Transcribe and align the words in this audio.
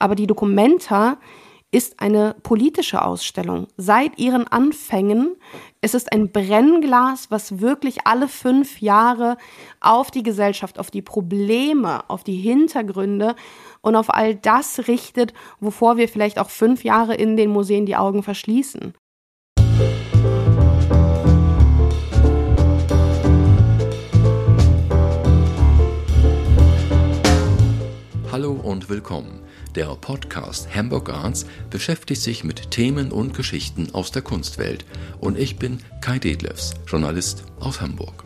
Aber 0.00 0.14
die 0.14 0.26
Documenta 0.26 1.18
ist 1.72 2.00
eine 2.00 2.34
politische 2.42 3.04
Ausstellung. 3.04 3.68
Seit 3.76 4.18
ihren 4.18 4.48
Anfängen 4.48 5.36
es 5.82 5.94
ist 5.94 6.12
ein 6.12 6.32
Brennglas, 6.32 7.30
was 7.30 7.60
wirklich 7.60 8.06
alle 8.06 8.28
fünf 8.28 8.80
Jahre 8.80 9.36
auf 9.80 10.10
die 10.10 10.22
Gesellschaft, 10.22 10.78
auf 10.78 10.90
die 10.90 11.02
Probleme, 11.02 12.08
auf 12.10 12.24
die 12.24 12.36
Hintergründe 12.36 13.36
und 13.82 13.94
auf 13.94 14.12
all 14.12 14.34
das 14.34 14.88
richtet, 14.88 15.32
wovor 15.60 15.96
wir 15.96 16.08
vielleicht 16.08 16.38
auch 16.38 16.50
fünf 16.50 16.82
Jahre 16.82 17.14
in 17.14 17.36
den 17.36 17.50
Museen 17.50 17.86
die 17.86 17.96
Augen 17.96 18.22
verschließen. 18.22 18.94
Hallo 28.32 28.52
und 28.52 28.88
willkommen. 28.88 29.40
Der 29.76 29.86
Podcast 29.94 30.74
Hamburg 30.74 31.10
Arts 31.10 31.46
beschäftigt 31.70 32.20
sich 32.20 32.42
mit 32.42 32.72
Themen 32.72 33.12
und 33.12 33.34
Geschichten 33.34 33.94
aus 33.94 34.10
der 34.10 34.22
Kunstwelt 34.22 34.84
und 35.20 35.38
ich 35.38 35.58
bin 35.58 35.78
Kai 36.00 36.18
Detlefs, 36.18 36.74
Journalist 36.88 37.44
aus 37.60 37.80
Hamburg. 37.80 38.24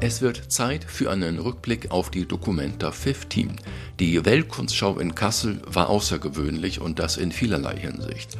Es 0.00 0.20
wird 0.20 0.52
Zeit 0.52 0.84
für 0.84 1.10
einen 1.10 1.38
Rückblick 1.38 1.90
auf 1.90 2.10
die 2.10 2.28
Documenta 2.28 2.92
15. 2.92 3.56
Die 4.00 4.22
Weltkunstschau 4.22 4.98
in 4.98 5.14
Kassel 5.14 5.62
war 5.64 5.88
außergewöhnlich 5.88 6.78
und 6.78 6.98
das 6.98 7.16
in 7.16 7.32
vielerlei 7.32 7.78
Hinsicht 7.78 8.36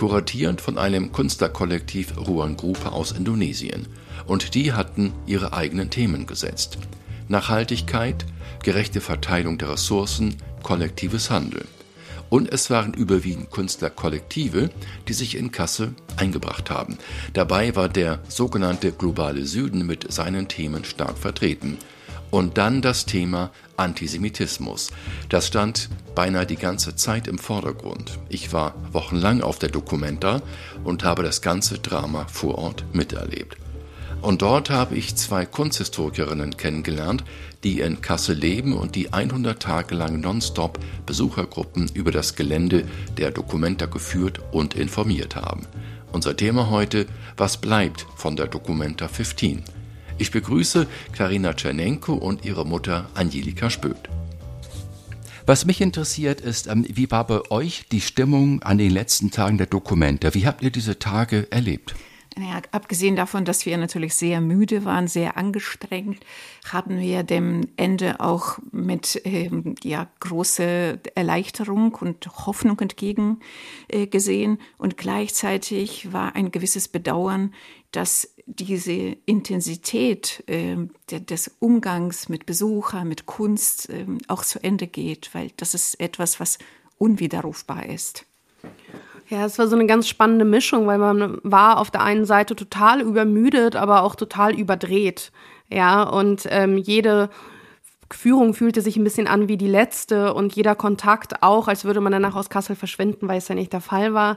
kuratiert 0.00 0.62
von 0.62 0.78
einem 0.78 1.12
Künstlerkollektiv 1.12 2.16
Ruan 2.16 2.56
Gruppe 2.56 2.90
aus 2.90 3.12
Indonesien. 3.12 3.86
Und 4.24 4.54
die 4.54 4.72
hatten 4.72 5.12
ihre 5.26 5.52
eigenen 5.52 5.90
Themen 5.90 6.24
gesetzt. 6.24 6.78
Nachhaltigkeit, 7.28 8.24
gerechte 8.62 9.02
Verteilung 9.02 9.58
der 9.58 9.68
Ressourcen, 9.68 10.36
kollektives 10.62 11.28
Handeln. 11.28 11.68
Und 12.30 12.50
es 12.50 12.70
waren 12.70 12.94
überwiegend 12.94 13.50
Künstlerkollektive, 13.50 14.70
die 15.06 15.12
sich 15.12 15.36
in 15.36 15.52
Kassel 15.52 15.92
eingebracht 16.16 16.70
haben. 16.70 16.96
Dabei 17.34 17.76
war 17.76 17.90
der 17.90 18.20
sogenannte 18.26 18.92
globale 18.92 19.44
Süden 19.44 19.84
mit 19.84 20.10
seinen 20.10 20.48
Themen 20.48 20.84
stark 20.84 21.18
vertreten. 21.18 21.76
Und 22.30 22.58
dann 22.58 22.80
das 22.80 23.06
Thema 23.06 23.50
Antisemitismus. 23.76 24.90
Das 25.28 25.48
stand 25.48 25.88
beinahe 26.14 26.46
die 26.46 26.56
ganze 26.56 26.94
Zeit 26.94 27.26
im 27.26 27.38
Vordergrund. 27.38 28.18
Ich 28.28 28.52
war 28.52 28.74
wochenlang 28.92 29.42
auf 29.42 29.58
der 29.58 29.70
Documenta 29.70 30.42
und 30.84 31.02
habe 31.02 31.22
das 31.22 31.42
ganze 31.42 31.78
Drama 31.78 32.26
vor 32.28 32.58
Ort 32.58 32.84
miterlebt. 32.92 33.56
Und 34.22 34.42
dort 34.42 34.68
habe 34.68 34.96
ich 34.96 35.16
zwei 35.16 35.46
Kunsthistorikerinnen 35.46 36.56
kennengelernt, 36.56 37.24
die 37.64 37.80
in 37.80 38.02
Kassel 38.02 38.36
leben 38.36 38.74
und 38.74 38.94
die 38.94 39.12
100 39.12 39.60
Tage 39.60 39.94
lang 39.94 40.20
nonstop 40.20 40.78
Besuchergruppen 41.06 41.90
über 41.94 42.10
das 42.10 42.36
Gelände 42.36 42.84
der 43.16 43.30
Documenta 43.30 43.86
geführt 43.86 44.40
und 44.52 44.74
informiert 44.74 45.36
haben. 45.36 45.66
Unser 46.12 46.36
Thema 46.36 46.70
heute, 46.70 47.06
was 47.36 47.56
bleibt 47.56 48.06
von 48.16 48.36
der 48.36 48.46
Documenta 48.46 49.08
15? 49.08 49.62
Ich 50.20 50.30
begrüße 50.30 50.86
Karina 51.16 51.54
Tschernenko 51.54 52.12
und 52.12 52.44
ihre 52.44 52.66
Mutter 52.66 53.08
Angelika 53.14 53.70
Spöth. 53.70 54.10
Was 55.46 55.64
mich 55.64 55.80
interessiert 55.80 56.42
ist, 56.42 56.66
ähm, 56.66 56.84
wie 56.86 57.10
war 57.10 57.26
bei 57.26 57.50
euch 57.50 57.86
die 57.90 58.02
Stimmung 58.02 58.62
an 58.62 58.76
den 58.76 58.90
letzten 58.90 59.30
Tagen 59.30 59.56
der 59.56 59.66
Dokumente? 59.66 60.34
Wie 60.34 60.46
habt 60.46 60.62
ihr 60.62 60.70
diese 60.70 60.98
Tage 60.98 61.50
erlebt? 61.50 61.94
Naja, 62.36 62.60
abgesehen 62.70 63.16
davon, 63.16 63.46
dass 63.46 63.64
wir 63.64 63.78
natürlich 63.78 64.14
sehr 64.14 64.42
müde 64.42 64.84
waren, 64.84 65.08
sehr 65.08 65.38
angestrengt, 65.38 66.20
haben 66.70 66.98
wir 67.00 67.22
dem 67.22 67.68
Ende 67.76 68.20
auch 68.20 68.58
mit 68.72 69.22
ähm, 69.24 69.74
ja, 69.82 70.06
großer 70.20 70.98
Erleichterung 71.16 71.94
und 71.94 72.26
Hoffnung 72.46 72.78
entgegengesehen. 72.78 74.58
Äh, 74.58 74.62
und 74.76 74.98
gleichzeitig 74.98 76.12
war 76.12 76.36
ein 76.36 76.52
gewisses 76.52 76.88
Bedauern, 76.88 77.54
dass 77.90 78.28
diese 78.58 79.16
Intensität 79.26 80.42
äh, 80.46 80.76
des 81.08 81.50
Umgangs 81.58 82.28
mit 82.28 82.46
Besucher, 82.46 83.04
mit 83.04 83.26
Kunst 83.26 83.88
äh, 83.90 84.06
auch 84.28 84.44
zu 84.44 84.62
Ende 84.62 84.86
geht, 84.86 85.30
weil 85.32 85.50
das 85.56 85.74
ist 85.74 86.00
etwas, 86.00 86.40
was 86.40 86.58
unwiderrufbar 86.98 87.86
ist. 87.86 88.26
Ja, 89.28 89.46
es 89.46 89.58
war 89.58 89.68
so 89.68 89.76
eine 89.76 89.86
ganz 89.86 90.08
spannende 90.08 90.44
Mischung, 90.44 90.86
weil 90.86 90.98
man 90.98 91.38
war 91.44 91.78
auf 91.78 91.90
der 91.90 92.02
einen 92.02 92.24
Seite 92.24 92.56
total 92.56 93.00
übermüdet, 93.00 93.76
aber 93.76 94.02
auch 94.02 94.16
total 94.16 94.58
überdreht. 94.58 95.30
Ja, 95.68 96.02
und 96.02 96.46
ähm, 96.50 96.76
jede 96.76 97.30
Führung 98.10 98.54
fühlte 98.54 98.82
sich 98.82 98.96
ein 98.96 99.04
bisschen 99.04 99.28
an 99.28 99.46
wie 99.46 99.56
die 99.56 99.68
letzte 99.68 100.34
und 100.34 100.56
jeder 100.56 100.74
Kontakt 100.74 101.44
auch, 101.44 101.68
als 101.68 101.84
würde 101.84 102.00
man 102.00 102.12
danach 102.12 102.34
aus 102.34 102.50
Kassel 102.50 102.74
verschwinden, 102.74 103.28
weil 103.28 103.38
es 103.38 103.46
ja 103.46 103.54
nicht 103.54 103.72
der 103.72 103.80
Fall 103.80 104.14
war. 104.14 104.36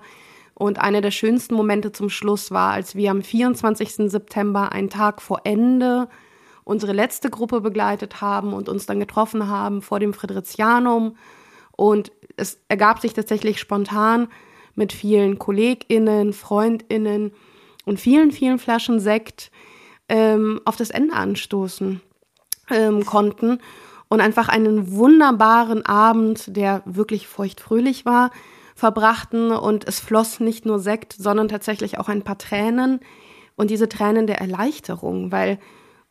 Und 0.56 0.80
einer 0.80 1.02
der 1.02 1.12
schönsten 1.12 1.56
Momente 1.56 1.91
zum 1.91 2.09
Schluss 2.09 2.52
war, 2.52 2.74
als 2.74 2.96
wir 2.96 3.12
am 3.12 3.24
24. 3.24 4.12
September, 4.12 4.72
einen 4.72 4.90
Tag 4.90 5.22
vor 5.22 5.41
Ende, 5.46 6.08
unsere 6.64 6.94
letzte 6.94 7.30
Gruppe 7.30 7.62
begleitet 7.62 8.22
haben 8.22 8.53
und 8.53 8.69
uns 8.69 8.86
dann 8.86 9.00
getroffen 9.00 9.47
haben 9.47 9.81
vor 9.81 10.00
dem 10.00 10.14
Fridericianum. 10.14 11.18
Und 11.72 12.12
es 12.38 12.59
ergab 12.68 13.00
sich 13.00 13.14
tatsächlich 13.14 13.59
spontan 13.59 14.28
mit 14.75 14.94
vielen 14.94 15.40
KollegInnen, 15.40 16.34
FreundInnen 16.34 17.34
und 17.85 18.00
vielen, 18.00 18.31
vielen 18.31 18.59
Flaschen 18.59 19.00
Sekt 19.00 19.52
ähm, 20.09 20.62
auf 20.66 20.75
das 20.75 20.90
Ende 20.90 21.16
anstoßen 21.16 22.02
ähm, 22.70 23.06
konnten 23.06 23.59
und 24.08 24.22
einfach 24.22 24.47
einen 24.47 24.91
wunderbaren 24.91 25.85
Abend, 25.85 26.56
der 26.56 26.81
wirklich 26.85 27.28
feuchtfröhlich 27.28 28.06
war, 28.06 28.31
verbrachten 28.83 29.51
und 29.51 29.88
es 29.88 30.01
floss 30.01 30.41
nicht 30.41 30.66
nur 30.66 30.77
Sekt, 30.77 31.13
sondern 31.13 31.47
tatsächlich 31.47 31.99
auch 31.99 32.09
ein 32.09 32.21
paar 32.21 32.38
Tränen. 32.38 32.99
Und 33.55 33.69
diese 33.69 33.88
Tränen 33.88 34.27
der 34.27 34.41
Erleichterung, 34.41 35.31
weil 35.31 35.57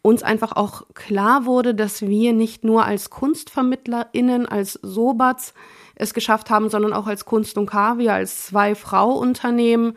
uns 0.00 0.22
einfach 0.22 0.56
auch 0.56 0.84
klar 0.94 1.44
wurde, 1.44 1.74
dass 1.74 2.00
wir 2.00 2.32
nicht 2.32 2.64
nur 2.64 2.86
als 2.86 3.10
KunstvermittlerInnen, 3.10 4.46
als 4.46 4.80
Sobats 4.80 5.52
es 5.96 6.14
geschafft 6.14 6.48
haben, 6.48 6.70
sondern 6.70 6.94
auch 6.94 7.06
als 7.06 7.26
Kunst 7.26 7.58
und 7.58 7.66
Kaviar, 7.66 8.14
als 8.14 8.46
zwei 8.46 8.74
Frau-Unternehmen, 8.74 9.92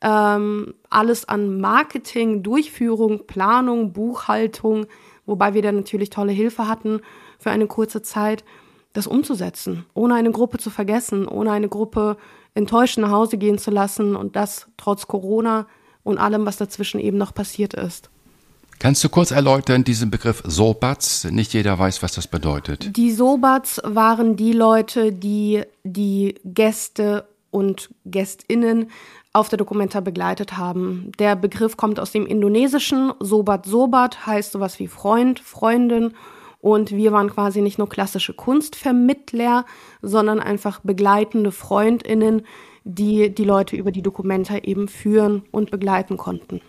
ähm, 0.00 0.74
alles 0.90 1.28
an 1.28 1.60
Marketing, 1.60 2.44
Durchführung, 2.44 3.26
Planung, 3.26 3.92
Buchhaltung, 3.92 4.86
wobei 5.26 5.52
wir 5.52 5.62
dann 5.62 5.74
natürlich 5.74 6.10
tolle 6.10 6.30
Hilfe 6.30 6.68
hatten 6.68 7.00
für 7.40 7.50
eine 7.50 7.66
kurze 7.66 8.02
Zeit 8.02 8.44
das 8.94 9.06
umzusetzen, 9.06 9.84
ohne 9.92 10.14
eine 10.14 10.30
Gruppe 10.30 10.56
zu 10.58 10.70
vergessen, 10.70 11.28
ohne 11.28 11.50
eine 11.50 11.68
Gruppe 11.68 12.16
enttäuscht 12.54 12.96
nach 12.96 13.10
Hause 13.10 13.36
gehen 13.36 13.58
zu 13.58 13.70
lassen 13.70 14.16
und 14.16 14.36
das 14.36 14.68
trotz 14.78 15.06
Corona 15.06 15.66
und 16.02 16.18
allem, 16.18 16.46
was 16.46 16.56
dazwischen 16.56 17.00
eben 17.00 17.18
noch 17.18 17.34
passiert 17.34 17.74
ist. 17.74 18.08
Kannst 18.78 19.02
du 19.04 19.08
kurz 19.08 19.30
erläutern 19.30 19.84
diesen 19.84 20.10
Begriff 20.10 20.42
Sobats? 20.46 21.24
Nicht 21.24 21.54
jeder 21.54 21.78
weiß, 21.78 22.02
was 22.02 22.12
das 22.12 22.26
bedeutet. 22.26 22.96
Die 22.96 23.12
Sobats 23.12 23.80
waren 23.84 24.36
die 24.36 24.52
Leute, 24.52 25.12
die 25.12 25.62
die 25.84 26.36
Gäste 26.44 27.26
und 27.50 27.90
Gästinnen 28.04 28.90
auf 29.32 29.48
der 29.48 29.58
Dokumenta 29.58 30.00
begleitet 30.00 30.56
haben. 30.56 31.10
Der 31.18 31.34
Begriff 31.34 31.76
kommt 31.76 31.98
aus 31.98 32.12
dem 32.12 32.26
Indonesischen. 32.26 33.12
Sobat 33.20 33.66
Sobat 33.66 34.26
heißt 34.26 34.52
sowas 34.52 34.78
wie 34.78 34.88
Freund, 34.88 35.40
Freundin 35.40 36.12
und 36.64 36.92
wir 36.92 37.12
waren 37.12 37.28
quasi 37.28 37.60
nicht 37.60 37.76
nur 37.76 37.90
klassische 37.90 38.32
Kunstvermittler, 38.32 39.66
sondern 40.00 40.40
einfach 40.40 40.80
begleitende 40.80 41.52
Freundinnen, 41.52 42.46
die 42.84 43.34
die 43.34 43.44
Leute 43.44 43.76
über 43.76 43.92
die 43.92 44.00
Dokumenta 44.00 44.56
eben 44.56 44.88
führen 44.88 45.42
und 45.50 45.70
begleiten 45.70 46.16
konnten. 46.16 46.62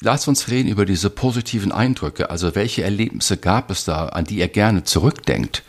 Lass 0.00 0.28
uns 0.28 0.48
reden 0.50 0.68
über 0.68 0.84
diese 0.84 1.10
positiven 1.10 1.72
Eindrücke. 1.72 2.30
Also 2.30 2.54
welche 2.54 2.84
Erlebnisse 2.84 3.36
gab 3.36 3.72
es 3.72 3.84
da, 3.84 4.06
an 4.06 4.24
die 4.24 4.36
ihr 4.36 4.46
gerne 4.46 4.84
zurückdenkt? 4.84 5.64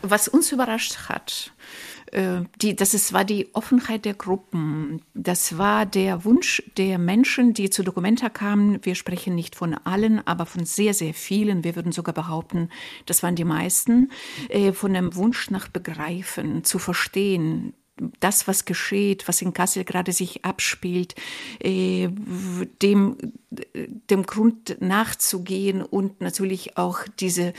Was 0.00 0.26
uns 0.26 0.50
überrascht 0.50 0.96
hat, 1.10 1.52
äh, 1.52 1.93
die, 2.60 2.76
das 2.76 2.94
ist, 2.94 3.12
war 3.12 3.24
die 3.24 3.52
Offenheit 3.54 4.04
der 4.04 4.14
Gruppen. 4.14 5.02
Das 5.14 5.58
war 5.58 5.84
der 5.84 6.24
Wunsch 6.24 6.62
der 6.76 6.98
Menschen, 6.98 7.54
die 7.54 7.70
zu 7.70 7.82
Dokumenta 7.82 8.28
kamen. 8.28 8.78
Wir 8.82 8.94
sprechen 8.94 9.34
nicht 9.34 9.56
von 9.56 9.74
allen, 9.74 10.24
aber 10.26 10.46
von 10.46 10.64
sehr, 10.64 10.94
sehr 10.94 11.12
vielen. 11.12 11.64
Wir 11.64 11.74
würden 11.74 11.92
sogar 11.92 12.14
behaupten, 12.14 12.68
das 13.06 13.22
waren 13.22 13.34
die 13.34 13.44
meisten. 13.44 14.10
Äh, 14.48 14.72
von 14.72 14.94
dem 14.94 15.16
Wunsch 15.16 15.50
nach 15.50 15.68
Begreifen, 15.68 16.62
zu 16.62 16.78
verstehen, 16.78 17.74
das, 18.20 18.48
was 18.48 18.64
geschieht, 18.64 19.28
was 19.28 19.42
in 19.42 19.52
Kassel 19.52 19.84
gerade 19.84 20.12
sich 20.12 20.44
abspielt, 20.44 21.14
äh, 21.60 22.08
dem, 22.82 23.16
dem 24.10 24.22
Grund 24.24 24.76
nachzugehen 24.80 25.82
und 25.82 26.20
natürlich 26.20 26.76
auch 26.76 27.00
diese 27.20 27.54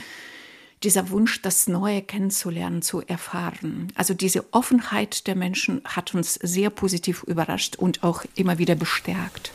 dieser 0.86 1.10
Wunsch, 1.10 1.42
das 1.42 1.66
Neue 1.66 2.00
kennenzulernen, 2.00 2.80
zu 2.80 3.02
erfahren. 3.02 3.92
Also 3.96 4.14
diese 4.14 4.44
Offenheit 4.52 5.26
der 5.26 5.34
Menschen 5.34 5.82
hat 5.84 6.14
uns 6.14 6.34
sehr 6.34 6.70
positiv 6.70 7.24
überrascht 7.24 7.74
und 7.74 8.04
auch 8.04 8.24
immer 8.36 8.58
wieder 8.58 8.76
bestärkt. 8.76 9.50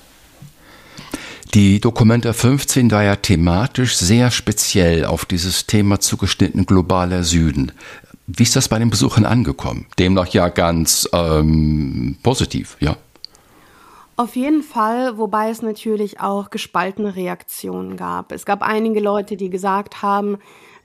Die 1.54 1.80
Dokumenta 1.80 2.33
15 2.33 2.92
war 2.92 3.04
ja 3.04 3.16
thematisch 3.16 3.95
sehr 3.95 4.30
speziell 4.30 5.06
auf 5.06 5.25
dieses 5.25 5.68
Thema 5.68 6.01
zugeschnitten 6.01 6.66
globaler 6.66 7.24
Süden. 7.24 7.72
Wie 8.28 8.44
ist 8.44 8.57
das 8.57 8.68
bei 8.68 8.80
den 8.80 8.89
Besuchern 8.89 9.25
angekommen? 9.25 9.86
Demnach 9.98 10.28
ja 10.28 10.50
ganz 10.50 11.07
ähm, 11.13 12.18
positiv, 12.24 12.75
ja. 12.81 12.98
Auf 14.18 14.36
jeden 14.36 14.63
Fall, 14.63 15.18
wobei 15.18 15.50
es 15.50 15.62
natürlich 15.62 16.19
auch 16.19 16.50
gespaltene 16.50 17.16
Reaktionen 17.16 17.95
gab. 17.95 18.33
Es 18.33 18.45
gab 18.45 18.62
einige 18.62 19.00
Leute, 19.00 19.38
die 19.38 19.50
gesagt 19.50 20.01
haben, 20.01 20.38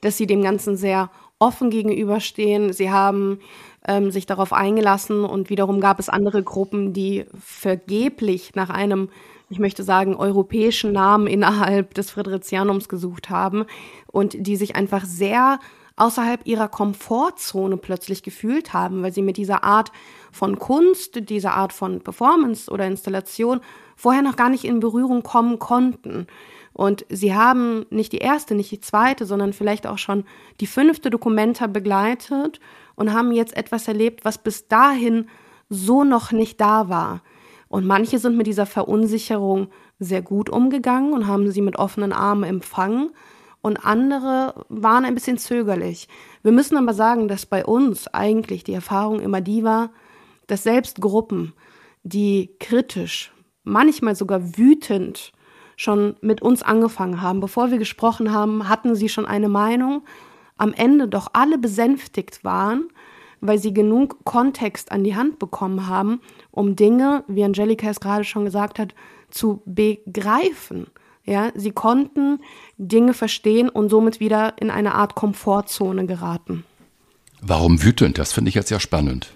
dass 0.06 0.16
sie 0.16 0.28
dem 0.28 0.42
Ganzen 0.42 0.76
sehr 0.76 1.10
offen 1.40 1.68
gegenüberstehen. 1.68 2.72
Sie 2.72 2.90
haben 2.90 3.40
ähm, 3.86 4.12
sich 4.12 4.24
darauf 4.24 4.52
eingelassen 4.52 5.24
und 5.24 5.50
wiederum 5.50 5.80
gab 5.80 5.98
es 5.98 6.08
andere 6.08 6.44
Gruppen, 6.44 6.92
die 6.92 7.24
vergeblich 7.38 8.54
nach 8.54 8.70
einem, 8.70 9.08
ich 9.50 9.58
möchte 9.58 9.82
sagen, 9.82 10.14
europäischen 10.14 10.92
Namen 10.92 11.26
innerhalb 11.26 11.92
des 11.94 12.10
Fridericianums 12.10 12.88
gesucht 12.88 13.30
haben 13.30 13.64
und 14.06 14.46
die 14.46 14.56
sich 14.56 14.76
einfach 14.76 15.04
sehr 15.04 15.58
außerhalb 15.96 16.46
ihrer 16.46 16.68
Komfortzone 16.68 17.76
plötzlich 17.76 18.22
gefühlt 18.22 18.72
haben, 18.74 19.02
weil 19.02 19.12
sie 19.12 19.22
mit 19.22 19.38
dieser 19.38 19.64
Art 19.64 19.90
von 20.30 20.58
Kunst, 20.58 21.28
dieser 21.28 21.54
Art 21.54 21.72
von 21.72 22.00
Performance 22.00 22.70
oder 22.70 22.86
Installation 22.86 23.60
vorher 23.96 24.22
noch 24.22 24.36
gar 24.36 24.50
nicht 24.50 24.64
in 24.64 24.78
Berührung 24.78 25.24
kommen 25.24 25.58
konnten. 25.58 26.28
Und 26.76 27.06
sie 27.08 27.34
haben 27.34 27.86
nicht 27.88 28.12
die 28.12 28.18
erste, 28.18 28.54
nicht 28.54 28.70
die 28.70 28.80
zweite, 28.80 29.24
sondern 29.24 29.54
vielleicht 29.54 29.86
auch 29.86 29.96
schon 29.96 30.24
die 30.60 30.66
fünfte 30.66 31.08
Dokumenta 31.08 31.68
begleitet 31.68 32.60
und 32.96 33.14
haben 33.14 33.32
jetzt 33.32 33.56
etwas 33.56 33.88
erlebt, 33.88 34.26
was 34.26 34.36
bis 34.36 34.68
dahin 34.68 35.26
so 35.70 36.04
noch 36.04 36.32
nicht 36.32 36.60
da 36.60 36.90
war. 36.90 37.22
Und 37.68 37.86
manche 37.86 38.18
sind 38.18 38.36
mit 38.36 38.46
dieser 38.46 38.66
Verunsicherung 38.66 39.68
sehr 39.98 40.20
gut 40.20 40.50
umgegangen 40.50 41.14
und 41.14 41.26
haben 41.26 41.50
sie 41.50 41.62
mit 41.62 41.78
offenen 41.78 42.12
Armen 42.12 42.44
empfangen 42.44 43.10
und 43.62 43.78
andere 43.78 44.66
waren 44.68 45.06
ein 45.06 45.14
bisschen 45.14 45.38
zögerlich. 45.38 46.08
Wir 46.42 46.52
müssen 46.52 46.76
aber 46.76 46.92
sagen, 46.92 47.26
dass 47.26 47.46
bei 47.46 47.64
uns 47.64 48.06
eigentlich 48.08 48.64
die 48.64 48.74
Erfahrung 48.74 49.20
immer 49.20 49.40
die 49.40 49.64
war, 49.64 49.92
dass 50.46 50.62
selbst 50.62 51.00
Gruppen, 51.00 51.54
die 52.02 52.54
kritisch, 52.60 53.32
manchmal 53.64 54.14
sogar 54.14 54.58
wütend 54.58 55.32
schon 55.76 56.16
mit 56.22 56.42
uns 56.42 56.62
angefangen 56.62 57.20
haben, 57.20 57.40
bevor 57.40 57.70
wir 57.70 57.78
gesprochen 57.78 58.32
haben, 58.32 58.68
hatten 58.68 58.94
sie 58.94 59.08
schon 59.08 59.26
eine 59.26 59.48
Meinung, 59.48 60.02
am 60.56 60.72
Ende 60.72 61.06
doch 61.06 61.28
alle 61.34 61.58
besänftigt 61.58 62.42
waren, 62.42 62.88
weil 63.40 63.58
sie 63.58 63.74
genug 63.74 64.24
Kontext 64.24 64.90
an 64.90 65.04
die 65.04 65.14
Hand 65.14 65.38
bekommen 65.38 65.86
haben, 65.86 66.20
um 66.50 66.74
Dinge, 66.74 67.24
wie 67.28 67.44
Angelika 67.44 67.88
es 67.88 68.00
gerade 68.00 68.24
schon 68.24 68.46
gesagt 68.46 68.78
hat, 68.78 68.94
zu 69.30 69.62
begreifen. 69.66 70.86
Ja, 71.24 71.50
sie 71.54 71.72
konnten 71.72 72.40
Dinge 72.78 73.12
verstehen 73.12 73.68
und 73.68 73.90
somit 73.90 74.20
wieder 74.20 74.54
in 74.60 74.70
eine 74.70 74.94
Art 74.94 75.14
Komfortzone 75.14 76.06
geraten. 76.06 76.64
Warum 77.42 77.82
wütend? 77.82 78.16
Das 78.18 78.32
finde 78.32 78.48
ich 78.48 78.54
jetzt 78.54 78.70
ja 78.70 78.80
spannend. 78.80 79.32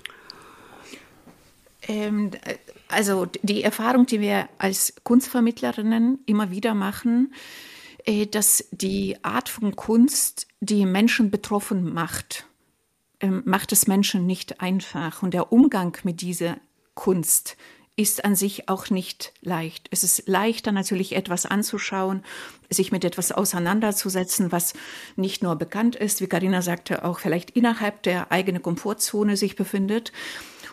Ähm, 1.88 2.30
also 2.90 3.26
die 3.42 3.62
Erfahrung, 3.62 4.06
die 4.06 4.20
wir 4.20 4.48
als 4.58 4.94
Kunstvermittlerinnen 5.04 6.20
immer 6.26 6.50
wieder 6.50 6.74
machen, 6.74 7.32
äh, 8.04 8.26
dass 8.26 8.64
die 8.70 9.16
Art 9.22 9.48
von 9.48 9.76
Kunst, 9.76 10.46
die 10.60 10.86
Menschen 10.86 11.30
betroffen 11.30 11.92
macht, 11.92 12.46
ähm, 13.20 13.42
macht 13.44 13.72
es 13.72 13.86
Menschen 13.86 14.26
nicht 14.26 14.60
einfach. 14.60 15.22
Und 15.22 15.34
der 15.34 15.52
Umgang 15.52 15.96
mit 16.04 16.20
dieser 16.20 16.56
Kunst 16.94 17.56
ist 17.96 18.24
an 18.24 18.34
sich 18.34 18.68
auch 18.68 18.88
nicht 18.88 19.34
leicht. 19.42 19.88
Es 19.90 20.04
ist 20.04 20.26
leichter 20.26 20.72
natürlich 20.72 21.14
etwas 21.14 21.44
anzuschauen, 21.44 22.22
sich 22.70 22.92
mit 22.92 23.04
etwas 23.04 23.30
auseinanderzusetzen, 23.30 24.52
was 24.52 24.72
nicht 25.16 25.42
nur 25.42 25.56
bekannt 25.56 25.96
ist, 25.96 26.22
wie 26.22 26.26
Karina 26.26 26.62
sagte, 26.62 27.04
auch 27.04 27.18
vielleicht 27.18 27.50
innerhalb 27.50 28.02
der 28.04 28.32
eigenen 28.32 28.62
Komfortzone 28.62 29.36
sich 29.36 29.54
befindet 29.54 30.12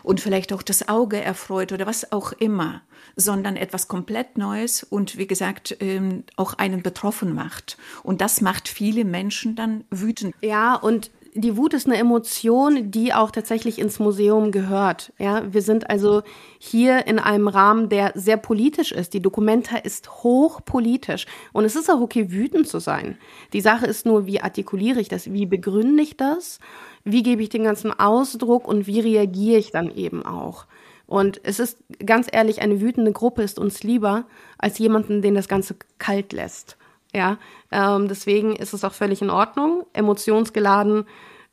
und 0.02 0.20
vielleicht 0.20 0.52
auch 0.52 0.62
das 0.62 0.88
Auge 0.88 1.20
erfreut 1.20 1.72
oder 1.72 1.86
was 1.86 2.12
auch 2.12 2.32
immer, 2.32 2.82
sondern 3.16 3.56
etwas 3.56 3.88
komplett 3.88 4.38
Neues 4.38 4.82
und 4.82 5.18
wie 5.18 5.26
gesagt 5.26 5.76
ähm, 5.80 6.24
auch 6.36 6.54
einen 6.54 6.82
betroffen 6.82 7.34
macht. 7.34 7.76
Und 8.02 8.20
das 8.20 8.40
macht 8.40 8.68
viele 8.68 9.04
Menschen 9.04 9.56
dann 9.56 9.84
wütend. 9.90 10.34
Ja, 10.40 10.74
und 10.74 11.10
die 11.34 11.56
Wut 11.56 11.74
ist 11.74 11.86
eine 11.86 11.96
Emotion, 11.96 12.90
die 12.90 13.12
auch 13.12 13.30
tatsächlich 13.30 13.78
ins 13.78 13.98
Museum 13.98 14.50
gehört. 14.50 15.12
Ja, 15.18 15.52
wir 15.52 15.62
sind 15.62 15.88
also 15.88 16.22
hier 16.58 17.06
in 17.06 17.18
einem 17.18 17.48
Rahmen, 17.48 17.88
der 17.88 18.12
sehr 18.14 18.36
politisch 18.36 18.92
ist. 18.92 19.14
Die 19.14 19.22
Dokumenta 19.22 19.76
ist 19.76 20.22
hochpolitisch. 20.22 21.26
Und 21.52 21.64
es 21.64 21.76
ist 21.76 21.90
auch 21.90 22.00
okay, 22.00 22.32
wütend 22.32 22.66
zu 22.66 22.80
sein. 22.80 23.18
Die 23.52 23.60
Sache 23.60 23.86
ist 23.86 24.06
nur, 24.06 24.26
wie 24.26 24.40
artikuliere 24.40 25.00
ich 25.00 25.08
das? 25.08 25.32
Wie 25.32 25.46
begründe 25.46 26.02
ich 26.02 26.16
das? 26.16 26.58
Wie 27.04 27.22
gebe 27.22 27.42
ich 27.42 27.48
den 27.48 27.64
ganzen 27.64 27.98
Ausdruck? 27.98 28.66
Und 28.68 28.86
wie 28.86 29.00
reagiere 29.00 29.58
ich 29.58 29.70
dann 29.70 29.90
eben 29.94 30.24
auch? 30.24 30.66
Und 31.06 31.40
es 31.42 31.58
ist 31.58 31.78
ganz 32.04 32.28
ehrlich, 32.30 32.60
eine 32.60 32.80
wütende 32.80 33.12
Gruppe 33.12 33.42
ist 33.42 33.58
uns 33.58 33.82
lieber 33.82 34.26
als 34.58 34.78
jemanden, 34.78 35.22
den 35.22 35.34
das 35.34 35.48
Ganze 35.48 35.76
kalt 35.98 36.32
lässt. 36.32 36.76
Ja, 37.14 37.38
ähm, 37.72 38.08
deswegen 38.08 38.54
ist 38.54 38.74
es 38.74 38.84
auch 38.84 38.92
völlig 38.92 39.22
in 39.22 39.30
Ordnung, 39.30 39.86
emotionsgeladen 39.94 41.06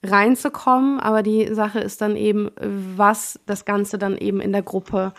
reinzukommen. 0.04 1.00
Aber 1.00 1.24
die 1.24 1.54
Sache 1.54 1.80
ist 1.80 2.02
dann 2.02 2.16
eben, 2.18 2.52
was 2.58 3.40
das 3.46 3.64
Ganze 3.66 3.98
dann 3.98 4.18
eben 4.18 4.42
in 4.42 4.52
der 4.52 4.64
Gruppe 4.64 5.14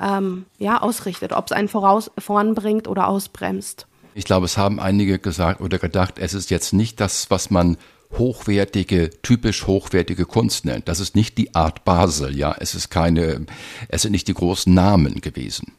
ähm, 0.00 0.46
ja, 0.58 0.80
ausrichtet, 0.80 1.32
ob 1.32 1.46
es 1.46 1.52
einen 1.52 1.68
voraus, 1.68 2.10
voranbringt 2.18 2.88
oder 2.88 3.08
ausbremst. 3.08 3.86
Ich 4.14 4.24
glaube, 4.24 4.46
es 4.46 4.56
haben 4.56 4.80
einige 4.80 5.18
gesagt 5.18 5.60
oder 5.60 5.78
gedacht, 5.78 6.14
es 6.18 6.34
ist 6.34 6.50
jetzt 6.50 6.72
nicht 6.72 7.00
das, 7.00 7.30
was 7.30 7.50
man 7.50 7.76
hochwertige, 8.12 9.10
typisch 9.22 9.66
hochwertige 9.66 10.24
Kunst 10.24 10.64
nennt. 10.64 10.88
Das 10.88 11.00
ist 11.00 11.16
nicht 11.16 11.38
die 11.38 11.54
Art 11.54 11.84
Basel, 11.84 12.36
ja. 12.36 12.54
Es 12.58 12.74
ist 12.74 12.90
keine, 12.90 13.46
es 13.88 14.02
sind 14.02 14.12
nicht 14.12 14.28
die 14.28 14.34
großen 14.34 14.72
Namen 14.72 15.20
gewesen 15.20 15.72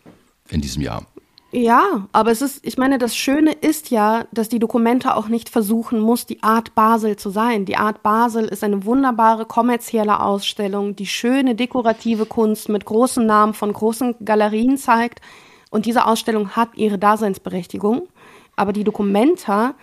in 0.50 0.62
diesem 0.62 0.82
Jahr. 0.82 1.06
Ja, 1.52 2.08
aber 2.12 2.32
es 2.32 2.42
ist, 2.42 2.66
ich 2.66 2.78
meine, 2.78 2.98
das 2.98 3.16
Schöne 3.16 3.54
ist 3.54 3.90
ja, 3.90 4.26
dass 4.34 4.50
die 4.50 4.60
Dokumente 4.60 5.16
auch 5.16 5.30
nicht 5.30 5.48
versuchen 5.48 6.00
muss, 6.00 6.26
die 6.26 6.44
Art 6.44 6.76
Basel 6.76 7.16
zu 7.16 7.30
sein. 7.30 7.64
Die 7.64 7.78
Art 7.78 8.04
Basel 8.04 8.46
ist 8.46 8.66
eine 8.66 8.84
wunderbare 8.84 9.46
kommerzielle 9.46 10.20
Ausstellung, 10.20 10.98
die 10.98 11.06
schöne 11.06 11.56
dekorative 11.56 12.26
Kunst 12.26 12.68
mit 12.68 12.84
großen 12.84 13.26
Namen 13.26 13.54
von 13.54 13.72
großen 13.72 14.16
Galerien 14.26 14.78
zeigt. 14.78 15.22
Und 15.70 15.86
diese 15.86 16.06
Ausstellung 16.06 16.50
hat 16.52 16.70
ihre 16.76 16.98
Daseinsberechtigung. 16.98 18.10
Aber 18.58 18.74
die 18.74 18.84
Dokumenta 18.84 19.76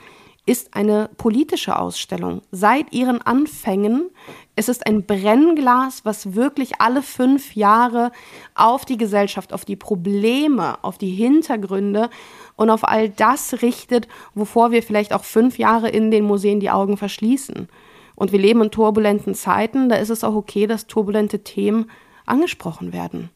ist 0.47 0.75
eine 0.75 1.09
politische 1.17 1.79
Ausstellung. 1.79 2.43
Seit 2.51 2.93
ihren 2.93 3.23
Anfängen 3.23 4.11
es 4.57 4.69
ist 4.69 4.87
ein 4.87 5.05
Brennglas, 5.05 6.05
was 6.05 6.35
wirklich 6.35 6.81
alle 6.81 7.03
fünf 7.03 7.57
Jahre 7.57 8.13
auf 8.55 8.85
die 8.85 8.97
Gesellschaft, 8.97 9.53
auf 9.53 9.65
die 9.65 9.75
Probleme, 9.75 10.83
auf 10.85 10.97
die 10.97 11.11
Hintergründe 11.11 12.09
und 12.55 12.71
auf 12.71 12.87
all 12.87 13.09
das 13.09 13.63
richtet, 13.63 14.07
wovor 14.35 14.71
wir 14.71 14.85
vielleicht 14.85 15.13
auch 15.13 15.25
fünf 15.25 15.59
Jahre 15.59 15.89
in 15.89 16.13
den 16.13 16.25
Museen 16.25 16.61
die 16.61 16.71
Augen 16.71 16.97
verschließen. 16.97 17.69
Und 18.15 18.31
wir 18.31 18.39
leben 18.39 18.63
in 18.63 18.71
turbulenten 18.71 19.35
Zeiten, 19.35 19.89
da 19.89 19.97
ist 19.97 20.11
es 20.11 20.23
auch 20.23 20.37
okay, 20.37 20.69
dass 20.69 20.87
turbulente 20.87 21.41
Themen 21.41 21.91
angesprochen 22.27 22.93
werden. 22.93 23.31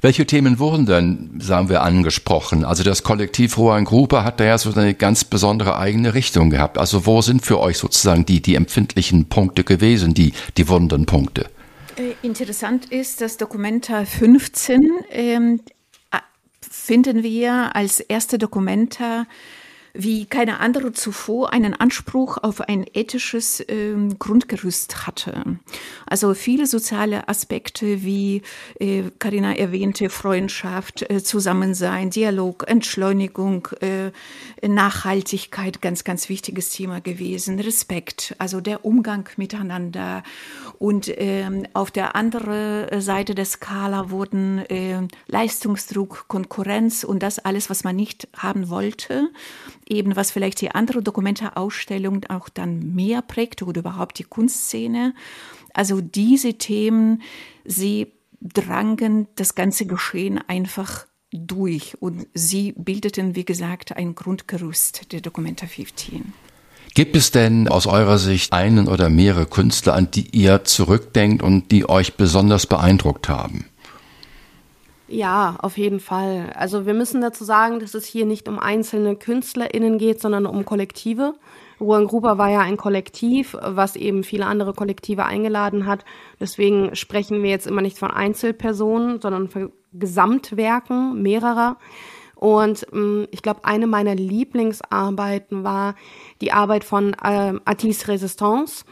Welche 0.00 0.26
Themen 0.26 0.58
wurden 0.58 0.86
denn, 0.86 1.40
sagen 1.40 1.68
wir, 1.68 1.82
angesprochen? 1.82 2.64
Also 2.64 2.82
das 2.82 3.02
Kollektiv 3.02 3.56
Rohan 3.58 3.84
Gruppe 3.84 4.24
hat 4.24 4.40
da 4.40 4.44
ja 4.44 4.58
so 4.58 4.72
eine 4.72 4.94
ganz 4.94 5.24
besondere 5.24 5.78
eigene 5.78 6.14
Richtung 6.14 6.50
gehabt. 6.50 6.78
Also 6.78 7.06
wo 7.06 7.22
sind 7.22 7.44
für 7.44 7.60
euch 7.60 7.78
sozusagen 7.78 8.26
die, 8.26 8.40
die 8.40 8.54
empfindlichen 8.54 9.26
Punkte 9.26 9.64
gewesen, 9.64 10.14
die, 10.14 10.32
die 10.56 10.68
wunden 10.68 11.06
Punkte? 11.06 11.46
Äh, 11.96 12.26
interessant 12.26 12.86
ist, 12.86 13.20
dass 13.20 13.36
Dokumenta 13.36 14.04
15 14.04 14.90
ähm, 15.10 15.60
finden 16.70 17.22
wir 17.22 17.74
als 17.74 18.00
erste 18.00 18.36
Dokumenta 18.38 19.26
wie 19.94 20.26
keine 20.26 20.58
andere 20.58 20.92
zuvor 20.92 21.52
einen 21.52 21.72
Anspruch 21.72 22.38
auf 22.42 22.60
ein 22.60 22.84
ethisches 22.94 23.60
äh, 23.60 23.94
Grundgerüst 24.18 25.06
hatte. 25.06 25.58
Also 26.04 26.34
viele 26.34 26.66
soziale 26.66 27.28
Aspekte, 27.28 28.02
wie 28.02 28.42
äh, 28.80 29.04
Karina 29.20 29.54
erwähnte, 29.54 30.10
Freundschaft, 30.10 31.08
äh, 31.08 31.22
Zusammensein, 31.22 32.10
Dialog, 32.10 32.64
Entschleunigung, 32.66 33.68
äh, 33.80 34.10
Nachhaltigkeit, 34.66 35.80
ganz, 35.80 36.02
ganz 36.02 36.28
wichtiges 36.28 36.70
Thema 36.70 37.00
gewesen, 37.00 37.60
Respekt, 37.60 38.34
also 38.38 38.60
der 38.60 38.84
Umgang 38.84 39.28
miteinander. 39.36 40.24
Und 40.80 41.08
ähm, 41.16 41.66
auf 41.72 41.92
der 41.92 42.16
anderen 42.16 43.00
Seite 43.00 43.36
der 43.36 43.44
Skala 43.44 44.10
wurden 44.10 44.58
äh, 44.68 45.06
Leistungsdruck, 45.28 46.24
Konkurrenz 46.26 47.04
und 47.04 47.22
das 47.22 47.38
alles, 47.38 47.70
was 47.70 47.84
man 47.84 47.94
nicht 47.94 48.26
haben 48.36 48.70
wollte, 48.70 49.30
eben 49.88 50.16
was 50.16 50.30
vielleicht 50.30 50.60
die 50.60 50.70
andere 50.70 51.02
Dokumentarausstellung 51.02 52.24
auch 52.28 52.48
dann 52.48 52.94
mehr 52.94 53.22
prägt 53.22 53.62
oder 53.62 53.80
überhaupt 53.80 54.18
die 54.18 54.24
Kunstszene. 54.24 55.14
Also 55.72 56.00
diese 56.00 56.54
Themen, 56.54 57.22
sie 57.64 58.12
drangen 58.40 59.28
das 59.36 59.54
ganze 59.54 59.86
Geschehen 59.86 60.38
einfach 60.46 61.06
durch 61.32 62.00
und 62.00 62.26
sie 62.34 62.72
bildeten, 62.76 63.34
wie 63.34 63.44
gesagt, 63.44 63.96
ein 63.96 64.14
Grundgerüst 64.14 65.12
der 65.12 65.20
Documenta 65.20 65.66
15. 65.66 66.32
Gibt 66.94 67.16
es 67.16 67.32
denn 67.32 67.66
aus 67.66 67.88
eurer 67.88 68.18
Sicht 68.18 68.52
einen 68.52 68.86
oder 68.86 69.08
mehrere 69.08 69.46
Künstler, 69.46 69.94
an 69.94 70.12
die 70.12 70.28
ihr 70.30 70.62
zurückdenkt 70.62 71.42
und 71.42 71.72
die 71.72 71.88
euch 71.88 72.14
besonders 72.14 72.66
beeindruckt 72.66 73.28
haben? 73.28 73.64
Ja, 75.06 75.56
auf 75.60 75.76
jeden 75.76 76.00
Fall. 76.00 76.50
Also 76.56 76.86
wir 76.86 76.94
müssen 76.94 77.20
dazu 77.20 77.44
sagen, 77.44 77.78
dass 77.78 77.92
es 77.94 78.06
hier 78.06 78.24
nicht 78.24 78.48
um 78.48 78.58
einzelne 78.58 79.16
KünstlerInnen 79.16 79.98
geht, 79.98 80.20
sondern 80.20 80.46
um 80.46 80.64
Kollektive. 80.64 81.34
Ruan 81.78 82.06
Gruber 82.06 82.38
war 82.38 82.48
ja 82.50 82.60
ein 82.60 82.78
Kollektiv, 82.78 83.56
was 83.60 83.96
eben 83.96 84.24
viele 84.24 84.46
andere 84.46 84.72
Kollektive 84.72 85.26
eingeladen 85.26 85.86
hat. 85.86 86.04
Deswegen 86.40 86.96
sprechen 86.96 87.42
wir 87.42 87.50
jetzt 87.50 87.66
immer 87.66 87.82
nicht 87.82 87.98
von 87.98 88.10
Einzelpersonen, 88.10 89.20
sondern 89.20 89.48
von 89.48 89.72
Gesamtwerken 89.92 91.20
mehrerer. 91.20 91.76
Und 92.34 92.86
ähm, 92.92 93.28
ich 93.30 93.42
glaube, 93.42 93.64
eine 93.64 93.86
meiner 93.86 94.14
Lieblingsarbeiten 94.14 95.64
war 95.64 95.96
die 96.40 96.52
Arbeit 96.52 96.84
von 96.84 97.12
äh, 97.22 97.54
Atis 97.64 98.08
Resistance. 98.08 98.84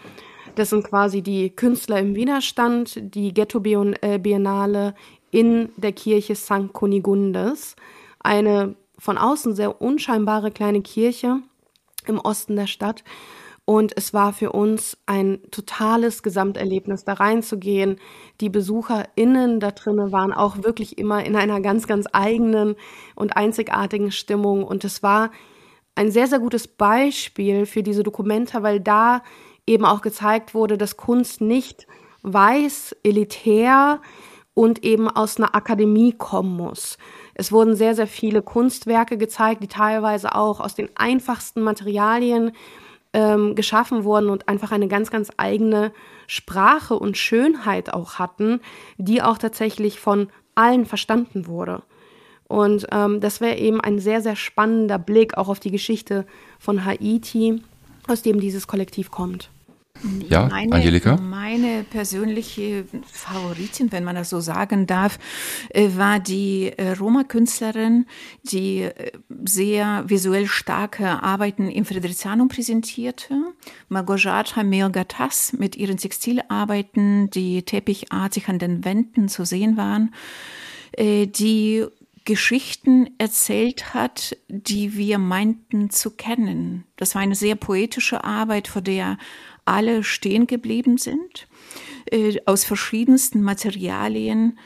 Das 0.57 0.71
sind 0.71 0.85
quasi 0.85 1.23
die 1.23 1.50
Künstler 1.50 1.99
im 1.99 2.14
Widerstand, 2.14 2.99
die 3.14 3.33
Ghetto-Biennale 3.33 4.95
in 5.32 5.70
der 5.76 5.92
Kirche 5.92 6.36
St. 6.36 6.72
Kunigundes. 6.72 7.74
Eine 8.20 8.76
von 8.98 9.18
außen 9.18 9.56
sehr 9.56 9.82
unscheinbare 9.82 10.52
kleine 10.52 10.82
Kirche 10.82 11.40
im 12.06 12.20
Osten 12.20 12.54
der 12.54 12.68
Stadt. 12.68 13.02
Und 13.64 13.96
es 13.96 14.12
war 14.12 14.32
für 14.32 14.52
uns 14.52 14.98
ein 15.06 15.40
totales 15.50 16.22
Gesamterlebnis, 16.22 17.04
da 17.04 17.14
reinzugehen. 17.14 17.96
Die 18.40 18.48
BesucherInnen 18.48 19.60
da 19.60 19.70
drinnen 19.70 20.12
waren 20.12 20.32
auch 20.32 20.62
wirklich 20.62 20.98
immer 20.98 21.24
in 21.24 21.34
einer 21.36 21.60
ganz, 21.60 21.86
ganz 21.86 22.06
eigenen 22.12 22.76
und 23.14 23.36
einzigartigen 23.36 24.12
Stimmung. 24.12 24.64
Und 24.64 24.84
es 24.84 25.02
war 25.02 25.30
ein 25.94 26.10
sehr, 26.10 26.26
sehr 26.26 26.40
gutes 26.40 26.68
Beispiel 26.68 27.66
für 27.66 27.82
diese 27.82 28.02
Dokumenta, 28.02 28.62
weil 28.62 28.80
da 28.80 29.22
eben 29.66 29.84
auch 29.84 30.02
gezeigt 30.02 30.54
wurde, 30.54 30.76
dass 30.76 30.96
Kunst 30.96 31.40
nicht 31.40 31.86
weiß, 32.22 32.96
elitär 33.04 34.00
und 34.54 34.85
eben 34.85 35.09
aus 35.09 35.38
einer 35.38 35.54
Akademie 35.54 36.12
kommen 36.12 36.56
muss. 36.56 36.99
Es 37.35 37.52
wurden 37.52 37.75
sehr, 37.75 37.94
sehr 37.94 38.06
viele 38.06 38.42
Kunstwerke 38.42 39.16
gezeigt, 39.16 39.62
die 39.62 39.68
teilweise 39.68 40.35
auch 40.35 40.61
aus 40.61 40.75
den 40.75 40.90
einfachsten 40.94 41.62
Materialien 41.62 42.52
ähm, 43.14 43.54
geschaffen 43.54 44.04
wurden 44.04 44.28
und 44.28 44.49
einfach 44.49 44.73
eine 44.73 44.88
ganz, 44.88 45.11
ganz 45.11 45.30
eigene 45.37 45.92
Sprache 46.26 46.94
und 46.94 47.16
Schönheit 47.16 47.92
auch 47.92 48.14
hatten, 48.14 48.61
die 48.99 49.23
auch 49.23 49.38
tatsächlich 49.38 50.00
von 50.00 50.28
allen 50.54 50.87
verstanden 50.87 51.47
wurde. 51.47 51.82
Und 52.49 52.87
ähm, 52.92 53.21
das 53.21 53.40
wäre 53.40 53.56
eben 53.56 53.80
ein 53.80 53.99
sehr, 53.99 54.21
sehr 54.21 54.37
spannender 54.37 54.99
Blick 54.99 55.38
auch 55.38 55.49
auf 55.49 55.61
die 55.61 55.71
Geschichte 55.71 56.26
von 56.59 56.85
Haiti, 56.85 57.62
aus 58.09 58.21
dem 58.23 58.40
dieses 58.40 58.66
Kollektiv 58.66 59.11
kommt. 59.11 59.51
Ja, 60.28 60.47
meine, 60.49 60.73
Angelika? 60.73 61.16
Meine 61.16 61.85
persönliche 61.85 62.85
Favoritin, 63.06 63.92
wenn 63.92 64.04
man 64.04 64.16
das 64.16 64.30
so 64.30 64.40
sagen 64.40 64.87
darf, 64.87 65.18
äh, 65.71 65.90
war 65.97 66.21
die 66.21 66.73
äh, 66.76 66.92
Roma-Künstlerin, 66.92 68.06
die 68.42 68.82
äh, 68.82 69.12
sehr 69.44 70.04
visuell 70.09 70.47
starke 70.47 71.23
Arbeiten 71.23 71.71
im 71.71 71.85
Friderizianum 71.85 72.49
präsentierte. 72.49 73.35
Magojata 73.88 74.62
Meogatas 74.62 75.52
mit 75.52 75.76
ihren 75.76 75.97
Textilarbeiten, 75.97 77.30
die 77.30 77.62
teppichartig 77.62 78.49
an 78.49 78.59
den 78.59 78.85
Wänden 78.85 79.28
zu 79.28 79.44
sehen 79.44 79.76
waren, 79.76 80.14
die 80.99 81.87
Geschichten 82.25 83.11
erzählt 83.18 83.94
hat, 83.94 84.37
die 84.49 84.97
wir 84.97 85.18
meinten 85.18 85.90
zu 85.90 86.11
kennen. 86.11 86.85
Das 86.97 87.14
war 87.14 87.23
eine 87.23 87.35
sehr 87.35 87.56
poetische 87.56 88.23
Arbeit, 88.23 88.68
vor 88.68 88.82
der 88.82 89.18
alle 89.64 90.04
stehen 90.04 90.47
geblieben 90.47 90.99
sind. 90.99 91.49
Äh, 92.11 92.40
aus 92.47 92.64
verschiedensten 92.64 93.42
Materialien 93.42 94.59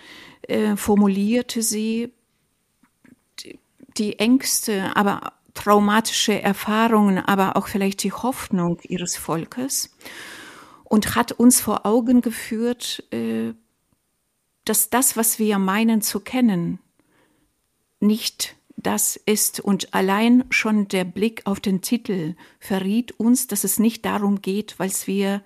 äh, 0.43 0.77
formulierte 0.77 1.63
sie 1.63 2.13
die, 3.97 4.19
Ängste, 4.19 4.95
aber 4.95 5.33
traumatische 5.55 6.41
Erfahrungen, 6.41 7.19
aber 7.19 7.57
auch 7.57 7.69
vielleicht 7.69 8.03
die 8.03 8.13
Hoffnung 8.13 8.79
ihres 8.83 9.17
Volkes 9.17 9.97
und 10.85 11.15
hat 11.17 11.33
uns 11.33 11.61
vor 11.61 11.87
Augen 11.87 12.21
geführt, 12.21 13.05
äh, 13.11 13.55
dass 14.65 14.91
das, 14.91 15.17
was 15.17 15.39
wir 15.39 15.59
meinen 15.59 16.03
zu 16.03 16.21
kennen, 16.21 16.79
nicht 18.01 18.57
das 18.87 19.17
ist. 19.17 19.59
Und 19.59 19.93
allein 19.95 20.45
schon 20.51 20.87
der 20.87 21.05
Blick 21.05 21.43
auf 21.45 21.59
den 21.59 21.83
Titel 21.83 22.37
verriet 22.61 23.13
uns, 23.19 23.49
dass 23.49 23.65
es 23.65 23.81
nicht 23.81 24.05
darum 24.05 24.41
geht, 24.41 24.79
weil 24.79 24.93
wir 25.07 25.43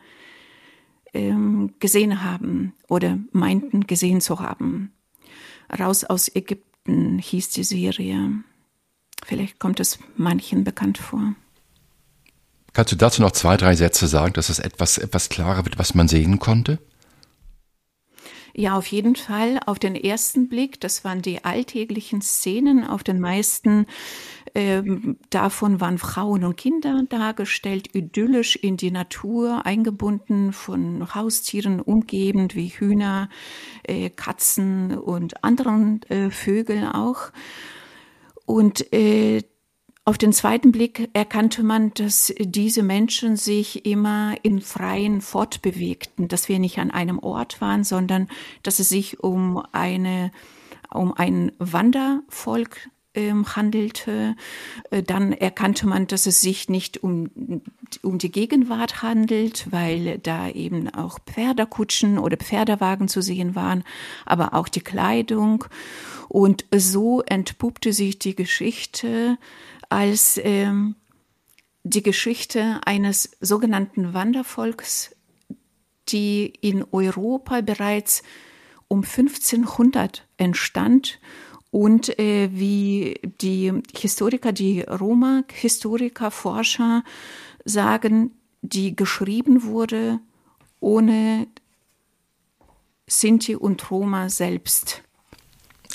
ähm, 1.15 1.75
gesehen 1.81 2.23
haben 2.23 2.75
oder 2.89 3.19
meinten 3.33 3.87
gesehen 3.87 4.21
zu 4.21 4.41
haben. 4.41 4.93
Raus 5.79 6.05
aus 6.05 6.29
Ägypten 6.35 7.19
hieß 7.19 7.51
die 7.51 7.65
Serie. 7.65 8.33
Vielleicht 9.25 9.59
kommt 9.59 9.81
es 9.81 9.99
manchen 10.17 10.63
bekannt 10.63 10.99
vor. 10.99 11.35
Kannst 12.75 12.93
du 12.93 12.97
dazu 12.97 13.23
noch 13.23 13.33
zwei, 13.33 13.57
drei 13.57 13.75
Sätze 13.75 14.07
sagen, 14.07 14.35
dass 14.35 14.51
es 14.51 14.59
etwas, 14.59 14.99
etwas 14.99 15.29
klarer 15.31 15.65
wird, 15.65 15.79
was 15.79 15.95
man 15.95 16.09
sehen 16.09 16.39
konnte? 16.39 16.79
Ja, 18.55 18.77
auf 18.77 18.87
jeden 18.87 19.17
Fall. 19.17 19.61
Auf 19.67 19.79
den 19.79 19.95
ersten 19.95 20.49
Blick, 20.49 20.81
das 20.81 21.05
waren 21.05 21.23
die 21.23 21.45
alltäglichen 21.45 22.21
Szenen. 22.23 22.85
Auf 22.85 23.03
den 23.03 23.21
meisten 23.21 23.87
ähm, 24.55 25.17
davon 25.31 25.81
waren 25.81 25.99
Frauen 25.99 26.45
und 26.45 26.57
Kinder 26.57 27.05
dargestellt, 27.09 27.95
idyllisch 27.95 28.57
in 28.57 28.77
die 28.77 28.91
Natur 28.91 29.65
eingebunden, 29.65 30.53
von 30.53 31.15
Haustieren 31.15 31.81
umgebend 31.81 32.57
wie 32.57 32.69
Hühner, 32.69 33.29
äh, 33.85 34.11
Katzen 34.11 34.99
und 34.99 35.45
anderen 35.45 36.03
äh, 36.09 36.31
Vögeln 36.31 36.87
auch. 36.87 37.31
Und 38.47 38.93
äh, 38.93 39.43
auf 40.05 40.19
den 40.19 40.33
zweiten 40.33 40.73
Blick 40.73 41.11
erkannte 41.13 41.63
man, 41.63 41.93
dass 41.95 42.33
diese 42.39 42.83
Menschen 42.83 43.37
sich 43.37 43.85
immer 43.87 44.35
in 44.43 44.61
Freien 44.61 45.21
fortbewegten, 45.21 46.27
dass 46.27 46.49
wir 46.49 46.59
nicht 46.59 46.79
an 46.79 46.91
einem 46.91 47.19
Ort 47.19 47.61
waren, 47.61 47.85
sondern 47.85 48.29
dass 48.63 48.79
es 48.79 48.89
sich 48.89 49.23
um 49.23 49.63
eine 49.73 50.31
um 50.93 51.13
ein 51.15 51.53
Wandervolk 51.59 52.91
ähm, 53.15 53.57
handelte. 53.57 54.37
Äh, 54.91 55.03
dann 55.03 55.33
erkannte 55.33 55.87
man, 55.87 56.07
dass 56.07 56.27
es 56.27 56.41
sich 56.41 56.69
nicht 56.69 57.03
um, 57.03 57.31
um 58.03 58.19
die 58.19 58.31
Gegenwart 58.31 59.03
handelt, 59.03 59.71
weil 59.71 60.19
da 60.19 60.49
eben 60.49 60.93
auch 60.93 61.19
Pferdekutschen 61.21 62.19
oder 62.19 62.37
Pferdewagen 62.37 63.09
zu 63.09 63.21
sehen 63.21 63.55
waren, 63.55 63.85
aber 64.27 64.55
auch 64.55 64.69
die 64.69 64.81
Kleidung. 64.81 65.65
Und 66.29 66.65
so 66.75 67.23
entpuppte 67.23 67.93
sich 67.93 68.19
die 68.19 68.37
Geschichte 68.37 69.39
als 69.91 70.41
ähm, 70.43 70.95
die 71.83 72.03
Geschichte 72.03 72.81
eines 72.87 73.37
sogenannten 73.41 74.15
Wandervolks, 74.15 75.15
die 76.09 76.47
in 76.47 76.85
Europa 76.91 77.61
bereits 77.61 78.23
um 78.89 79.03
1500 79.03 80.27
entstand 80.37 81.21
und 81.71 82.19
äh, 82.19 82.51
wie 82.53 83.21
die 83.41 83.73
Historiker, 83.97 84.53
die 84.53 84.81
Roma-Historiker, 84.81 86.31
Forscher 86.31 87.05
sagen, 87.65 88.33
die 88.63 88.97
geschrieben 88.97 89.65
wurde 89.65 90.21
ohne 90.81 91.47
Sinti 93.07 93.55
und 93.55 93.91
Roma 93.91 94.29
selbst. 94.29 95.03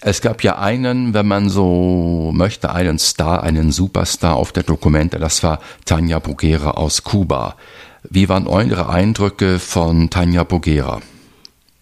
Es 0.08 0.22
gab 0.22 0.44
ja 0.44 0.60
einen, 0.60 1.16
wenn 1.16 1.28
man 1.28 1.50
so 1.50 2.30
möchte, 2.32 2.72
einen 2.72 3.00
Star, 3.00 3.42
einen 3.42 3.72
Superstar 3.72 4.36
auf 4.36 4.52
der 4.52 4.62
Dokumente. 4.62 5.18
Das 5.18 5.42
war 5.42 5.58
Tanja 5.84 6.20
Bugera 6.20 6.70
aus 6.70 7.04
Kuba. 7.04 7.56
Wie 8.04 8.30
waren 8.30 8.46
eure 8.46 8.88
Eindrücke 8.88 9.58
von 9.58 10.12
Tanja 10.12 10.44
Bugera? 10.44 11.02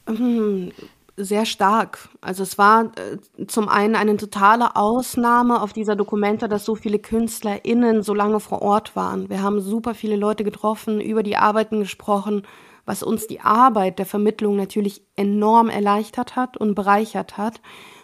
Hm, 0.08 0.72
sehr 1.18 1.46
stark. 1.46 2.08
Also 2.22 2.44
es 2.44 2.58
war 2.58 2.94
äh, 2.96 3.46
zum 3.48 3.68
einen 3.68 3.98
eine 3.98 4.16
totale 4.16 4.78
Ausnahme 4.78 5.62
auf 5.62 5.74
dieser 5.74 5.98
Dokumente, 5.98 6.48
dass 6.48 6.64
so 6.64 6.76
viele 6.76 7.00
KünstlerInnen 7.00 8.04
so 8.04 8.14
lange 8.14 8.40
vor 8.40 8.62
Ort 8.62 8.96
waren. 8.96 9.30
Wir 9.30 9.44
haben 9.44 9.60
super 9.60 9.96
viele 9.96 10.16
Leute 10.16 10.46
getroffen, 10.46 11.02
über 11.02 11.24
die 11.24 11.36
Arbeiten 11.36 11.82
gesprochen, 11.82 12.44
was 12.86 13.04
uns 13.04 13.28
die 13.28 13.42
Arbeit 13.42 14.00
der 14.00 14.06
Vermittlung 14.06 14.56
natürlich 14.56 15.02
enorm 15.18 15.68
erleichtert 15.68 16.38
hat 16.38 16.56
und 16.56 16.74
bereichert 16.74 17.38
hat. 17.38 17.60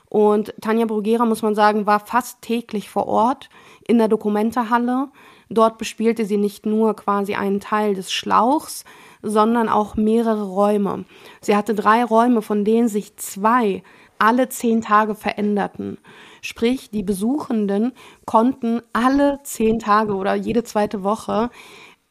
Und 0.10 0.54
Tanja 0.60 0.86
Brugera, 0.86 1.26
muss 1.26 1.44
man 1.44 1.56
sagen, 1.56 1.86
war 1.86 2.00
fast 2.00 2.42
täglich 2.42 2.90
vor 2.90 3.08
Ort 3.08 3.50
in 3.88 4.00
der 4.00 4.08
Dokumentehalle. 4.08 5.10
Dort 5.50 5.78
bespielte 5.78 6.26
sie 6.26 6.38
nicht 6.38 6.66
nur 6.66 6.96
quasi 6.96 7.36
einen 7.36 7.60
Teil 7.60 7.94
des 7.94 8.12
Schlauchs, 8.12 8.86
sondern 9.22 9.70
auch 9.70 9.96
mehrere 9.96 10.44
Räume. 10.44 11.06
Sie 11.42 11.56
hatte 11.56 11.76
drei 11.76 12.04
Räume, 12.04 12.42
von 12.42 12.66
denen 12.66 12.88
sich 12.88 13.18
zwei 13.18 13.84
alle 14.18 14.50
zehn 14.50 14.82
Tage 14.82 15.16
veränderten. 15.16 15.98
Sprich, 16.42 16.90
die 16.90 17.04
Besuchenden 17.04 17.94
konnten 18.26 18.82
alle 18.94 19.40
zehn 19.44 19.80
Tage 19.80 20.14
oder 20.16 20.36
jede 20.36 20.64
zweite 20.64 21.04
Woche 21.04 21.50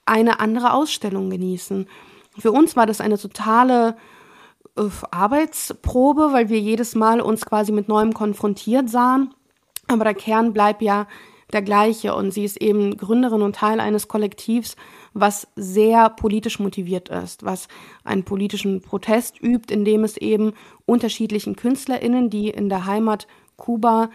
eine 0.07 0.41
andere 0.41 0.73
Ausstellung 0.73 1.31
genießen. 1.31 1.87
Für 2.39 2.53
uns 2.53 2.77
war 2.77 2.87
das 2.87 3.01
eine 3.01 3.19
totale 3.19 3.97
Arbeitsprobe, 5.11 6.33
weil 6.33 6.49
wir 6.49 6.61
jedes 6.61 6.95
Mal 6.95 7.21
uns 7.21 7.45
quasi 7.45 7.73
mit 7.73 7.89
Neuem 7.89 8.15
konfrontiert 8.15 8.89
sahen. 8.89 9.35
Aber 9.87 10.05
der 10.05 10.15
Kern 10.15 10.53
bleibt 10.53 10.83
ja 10.83 11.07
der 11.53 11.63
gleiche 11.63 12.15
und 12.15 12.33
sie 12.33 12.45
ist 12.45 12.61
eben 12.61 12.97
Gründerin 12.97 13.43
und 13.43 13.57
Teil 13.57 13.81
eines 13.81 14.09
Kollektivs, 14.09 14.77
was 15.15 15.49
sehr 15.57 16.11
politisch 16.11 16.59
motiviert 16.59 17.09
ist, 17.09 17.45
was 17.45 17.69
einen 18.05 18.25
politischen 18.25 18.83
Protest 18.83 19.43
übt, 19.43 19.73
indem 19.73 20.05
es 20.05 20.17
eben 20.17 20.53
unterschiedlichen 20.85 21.57
KünstlerInnen, 21.57 22.29
die 22.29 22.51
in 22.51 22.69
der 22.69 22.85
Heimat 22.85 23.27
Kuba 23.57 24.11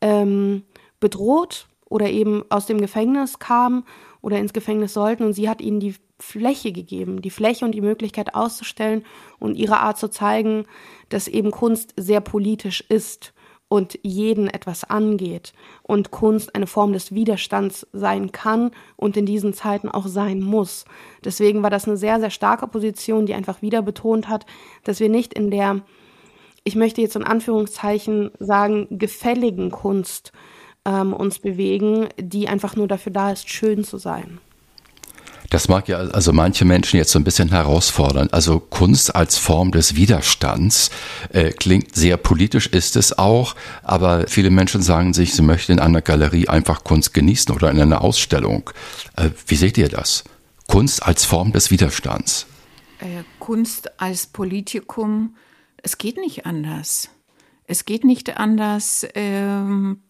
ähm, 0.00 0.62
bedroht 0.98 1.68
oder 1.88 2.08
eben 2.08 2.42
aus 2.48 2.66
dem 2.66 2.80
Gefängnis 2.80 3.38
kamen 3.38 3.84
oder 4.22 4.38
ins 4.38 4.52
Gefängnis 4.52 4.94
sollten 4.94 5.24
und 5.24 5.34
sie 5.34 5.48
hat 5.48 5.60
ihnen 5.60 5.80
die 5.80 5.94
Fläche 6.20 6.72
gegeben, 6.72 7.22
die 7.22 7.30
Fläche 7.30 7.64
und 7.64 7.72
die 7.72 7.80
Möglichkeit 7.80 8.34
auszustellen 8.34 9.04
und 9.38 9.56
ihre 9.56 9.80
Art 9.80 9.98
zu 9.98 10.08
zeigen, 10.08 10.64
dass 11.08 11.28
eben 11.28 11.50
Kunst 11.50 11.94
sehr 11.96 12.20
politisch 12.20 12.84
ist 12.88 13.32
und 13.68 13.98
jeden 14.02 14.48
etwas 14.48 14.84
angeht 14.84 15.52
und 15.82 16.10
Kunst 16.10 16.54
eine 16.54 16.66
Form 16.66 16.92
des 16.92 17.12
Widerstands 17.12 17.86
sein 17.92 18.32
kann 18.32 18.70
und 18.96 19.16
in 19.16 19.26
diesen 19.26 19.52
Zeiten 19.52 19.88
auch 19.88 20.06
sein 20.06 20.40
muss. 20.40 20.86
Deswegen 21.24 21.62
war 21.62 21.70
das 21.70 21.86
eine 21.86 21.98
sehr, 21.98 22.18
sehr 22.18 22.30
starke 22.30 22.66
Position, 22.66 23.26
die 23.26 23.34
einfach 23.34 23.62
wieder 23.62 23.82
betont 23.82 24.28
hat, 24.28 24.46
dass 24.84 25.00
wir 25.00 25.10
nicht 25.10 25.34
in 25.34 25.50
der, 25.50 25.82
ich 26.64 26.76
möchte 26.76 27.02
jetzt 27.02 27.16
in 27.16 27.24
Anführungszeichen 27.24 28.30
sagen, 28.38 28.86
gefälligen 28.90 29.70
Kunst 29.70 30.32
ähm, 30.86 31.12
uns 31.12 31.38
bewegen, 31.38 32.08
die 32.18 32.48
einfach 32.48 32.74
nur 32.74 32.88
dafür 32.88 33.12
da 33.12 33.30
ist, 33.32 33.50
schön 33.50 33.84
zu 33.84 33.98
sein. 33.98 34.40
Das 35.50 35.68
mag 35.68 35.88
ja 35.88 35.98
also 35.98 36.32
manche 36.32 36.66
Menschen 36.66 36.98
jetzt 36.98 37.10
so 37.10 37.18
ein 37.18 37.24
bisschen 37.24 37.48
herausfordern. 37.48 38.28
Also 38.32 38.60
Kunst 38.60 39.14
als 39.14 39.38
Form 39.38 39.70
des 39.70 39.94
Widerstands 39.94 40.90
äh, 41.32 41.52
klingt 41.52 41.94
sehr 41.94 42.18
politisch, 42.18 42.66
ist 42.66 42.96
es 42.96 43.16
auch, 43.16 43.54
aber 43.82 44.26
viele 44.28 44.50
Menschen 44.50 44.82
sagen 44.82 45.14
sich, 45.14 45.32
sie 45.32 45.42
möchten 45.42 45.72
in 45.72 45.80
einer 45.80 46.02
Galerie 46.02 46.48
einfach 46.48 46.84
Kunst 46.84 47.14
genießen 47.14 47.54
oder 47.54 47.70
in 47.70 47.80
einer 47.80 48.02
Ausstellung. 48.02 48.70
Äh, 49.16 49.30
wie 49.46 49.56
seht 49.56 49.78
ihr 49.78 49.88
das? 49.88 50.24
Kunst 50.66 51.02
als 51.02 51.24
Form 51.24 51.52
des 51.52 51.70
Widerstands. 51.70 52.46
Äh, 53.00 53.22
Kunst 53.38 53.98
als 54.00 54.26
Politikum, 54.26 55.36
es 55.82 55.96
geht 55.96 56.18
nicht 56.18 56.44
anders. 56.44 57.08
Es 57.70 57.84
geht 57.84 58.02
nicht 58.02 58.38
anders, 58.38 59.06
ähm, 59.14 60.00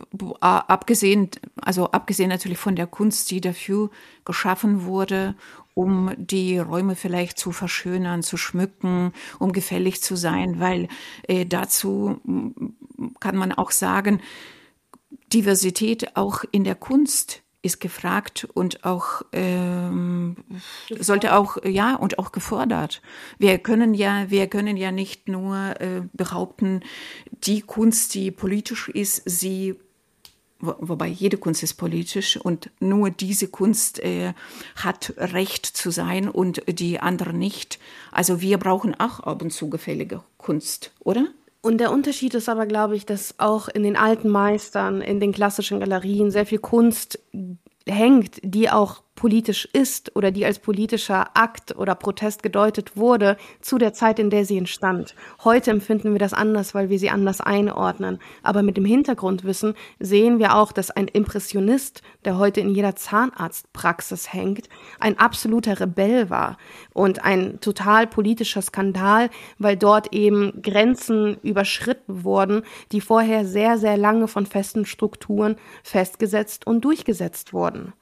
abgesehen, 0.40 1.28
also 1.60 1.90
abgesehen 1.90 2.28
natürlich 2.28 2.58
von 2.58 2.76
der 2.76 2.86
Kunst, 2.86 3.32
die 3.32 3.40
dafür 3.40 3.90
geschaffen 4.24 4.84
wurde, 4.84 5.34
um 5.74 6.12
die 6.16 6.58
Räume 6.58 6.94
vielleicht 6.94 7.36
zu 7.36 7.50
verschönern, 7.50 8.22
zu 8.22 8.36
schmücken, 8.36 9.12
um 9.40 9.50
gefällig 9.50 10.00
zu 10.02 10.14
sein, 10.14 10.60
weil 10.60 10.86
äh, 11.24 11.46
dazu 11.46 12.20
kann 13.18 13.36
man 13.36 13.50
auch 13.52 13.72
sagen, 13.72 14.20
Diversität 15.32 16.16
auch 16.16 16.44
in 16.52 16.62
der 16.62 16.76
Kunst 16.76 17.42
ist 17.62 17.80
gefragt 17.80 18.46
und 18.54 18.84
auch 18.84 19.22
ähm, 19.32 20.36
sollte 20.98 21.34
auch 21.34 21.56
ja 21.64 21.96
und 21.96 22.18
auch 22.18 22.30
gefordert. 22.30 23.02
Wir 23.38 23.58
können 23.58 23.94
ja 23.94 24.30
wir 24.30 24.46
können 24.46 24.76
ja 24.76 24.92
nicht 24.92 25.28
nur 25.28 25.80
äh, 25.80 26.02
behaupten, 26.12 26.82
die 27.44 27.62
Kunst, 27.62 28.14
die 28.14 28.30
politisch 28.30 28.88
ist, 28.88 29.22
sie 29.26 29.74
wo, 30.60 30.74
wobei 30.78 31.06
jede 31.06 31.36
Kunst 31.36 31.62
ist 31.62 31.74
politisch 31.74 32.36
und 32.36 32.70
nur 32.80 33.10
diese 33.10 33.48
Kunst 33.48 34.00
äh, 34.00 34.34
hat 34.76 35.14
Recht 35.16 35.66
zu 35.66 35.90
sein 35.90 36.28
und 36.28 36.62
die 36.68 37.00
andere 37.00 37.32
nicht. 37.32 37.78
Also 38.12 38.40
wir 38.40 38.58
brauchen 38.58 38.98
auch 38.98 39.20
ab 39.20 39.42
und 39.42 39.52
zu 39.52 39.70
gefällige 39.70 40.22
Kunst, 40.36 40.92
oder? 41.00 41.28
Und 41.60 41.78
der 41.78 41.90
Unterschied 41.90 42.34
ist 42.34 42.48
aber, 42.48 42.66
glaube 42.66 42.96
ich, 42.96 43.04
dass 43.04 43.34
auch 43.38 43.68
in 43.68 43.82
den 43.82 43.96
alten 43.96 44.28
Meistern, 44.28 45.00
in 45.00 45.20
den 45.20 45.32
klassischen 45.32 45.80
Galerien 45.80 46.30
sehr 46.30 46.46
viel 46.46 46.58
Kunst 46.58 47.18
hängt, 47.86 48.38
die 48.42 48.70
auch 48.70 49.02
politisch 49.18 49.68
ist 49.72 50.14
oder 50.14 50.30
die 50.30 50.46
als 50.46 50.60
politischer 50.60 51.36
Akt 51.36 51.76
oder 51.76 51.96
Protest 51.96 52.44
gedeutet 52.44 52.96
wurde 52.96 53.36
zu 53.60 53.76
der 53.76 53.92
Zeit, 53.92 54.20
in 54.20 54.30
der 54.30 54.44
sie 54.44 54.56
entstand. 54.56 55.16
Heute 55.42 55.72
empfinden 55.72 56.12
wir 56.12 56.20
das 56.20 56.32
anders, 56.32 56.72
weil 56.72 56.88
wir 56.88 57.00
sie 57.00 57.10
anders 57.10 57.40
einordnen. 57.40 58.20
Aber 58.44 58.62
mit 58.62 58.76
dem 58.76 58.84
Hintergrundwissen 58.84 59.74
sehen 59.98 60.38
wir 60.38 60.54
auch, 60.54 60.70
dass 60.70 60.92
ein 60.92 61.08
Impressionist, 61.08 62.02
der 62.24 62.38
heute 62.38 62.60
in 62.60 62.70
jeder 62.70 62.94
Zahnarztpraxis 62.94 64.32
hängt, 64.32 64.68
ein 65.00 65.18
absoluter 65.18 65.80
Rebell 65.80 66.30
war 66.30 66.56
und 66.94 67.24
ein 67.24 67.58
total 67.60 68.06
politischer 68.06 68.62
Skandal, 68.62 69.30
weil 69.58 69.76
dort 69.76 70.12
eben 70.14 70.62
Grenzen 70.62 71.38
überschritten 71.42 72.22
wurden, 72.22 72.62
die 72.92 73.00
vorher 73.00 73.44
sehr, 73.44 73.78
sehr 73.78 73.96
lange 73.96 74.28
von 74.28 74.46
festen 74.46 74.86
Strukturen 74.86 75.56
festgesetzt 75.82 76.68
und 76.68 76.84
durchgesetzt 76.84 77.52
wurden. 77.52 77.94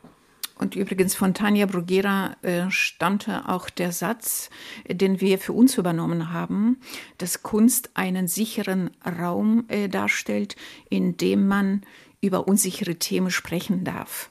Und 0.59 0.75
übrigens 0.75 1.15
von 1.15 1.35
Tanja 1.35 1.67
Bruguera 1.67 2.35
äh, 2.41 2.71
stammte 2.71 3.49
auch 3.49 3.69
der 3.69 3.93
Satz, 3.93 4.49
den 4.89 5.21
wir 5.21 5.39
für 5.39 5.53
uns 5.53 5.77
übernommen 5.77 6.33
haben, 6.33 6.79
dass 7.19 7.43
Kunst 7.43 7.91
einen 7.95 8.27
sicheren 8.27 8.91
Raum 9.05 9.67
äh, 9.69 9.89
darstellt, 9.89 10.57
in 10.89 11.19
dem 11.19 11.47
man 11.47 11.83
über 12.23 12.49
unsichere 12.49 12.97
Themen 12.97 13.31
sprechen 13.31 13.85
darf. 13.85 14.31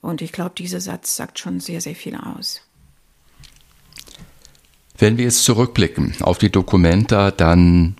Und 0.00 0.22
ich 0.22 0.32
glaube, 0.32 0.54
dieser 0.56 0.80
Satz 0.80 1.14
sagt 1.14 1.38
schon 1.38 1.60
sehr, 1.60 1.80
sehr 1.80 1.94
viel 1.94 2.16
aus. 2.16 2.62
Wenn 4.98 5.18
wir 5.18 5.24
jetzt 5.24 5.44
zurückblicken 5.44 6.16
auf 6.20 6.38
die 6.38 6.50
Dokumenta, 6.50 7.30
dann 7.30 7.96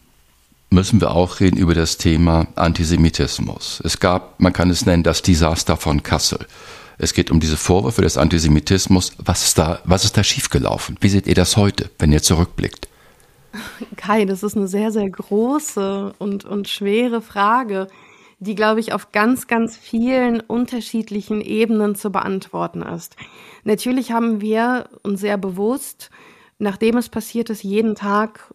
müssen 0.71 1.01
wir 1.01 1.13
auch 1.13 1.41
reden 1.41 1.57
über 1.57 1.75
das 1.75 1.99
Thema 1.99 2.49
Antisemitismus. 2.57 3.81
Es 3.85 4.01
gab, 4.01 4.41
man 4.41 4.53
kann 4.53 4.71
es 4.71 4.87
nennen, 4.87 5.03
das 5.03 5.23
Desaster 5.23 5.77
von 5.77 6.03
Kassel. 6.03 6.47
Es 7.03 7.15
geht 7.15 7.31
um 7.31 7.41
diese 7.41 7.57
Vorwürfe 7.57 8.03
des 8.03 8.19
Antisemitismus. 8.19 9.13
Was 9.17 9.43
ist 9.47 9.57
da, 9.57 9.81
was 9.85 10.05
ist 10.05 10.19
da 10.19 10.23
schiefgelaufen? 10.23 10.99
Wie 11.01 11.09
seht 11.09 11.27
ihr 11.27 11.35
das 11.35 11.57
heute, 11.57 11.89
wenn 11.99 12.13
ihr 12.13 12.21
zurückblickt? 12.21 12.89
Kai, 13.97 14.27
das 14.27 14.43
ist 14.43 14.55
eine 14.55 14.69
sehr, 14.69 14.93
sehr 14.93 15.09
große 15.09 16.13
und, 16.19 16.45
und 16.45 16.69
schwere 16.69 17.23
Frage, 17.23 17.87
die, 18.39 18.55
glaube 18.55 18.81
ich, 18.81 18.93
auf 18.93 19.13
ganz, 19.13 19.47
ganz 19.47 19.79
vielen 19.79 20.41
unterschiedlichen 20.41 21.41
Ebenen 21.41 21.95
zu 21.95 22.11
beantworten 22.11 22.83
ist. 22.83 23.17
Natürlich 23.65 24.13
haben 24.13 24.43
wir 24.43 24.91
uns 25.03 25.21
sehr 25.21 25.39
bewusst, 25.39 26.11
nachdem 26.59 26.99
es 26.99 27.09
passiert 27.09 27.49
ist, 27.49 27.63
jeden 27.63 27.95
Tag 27.95 28.55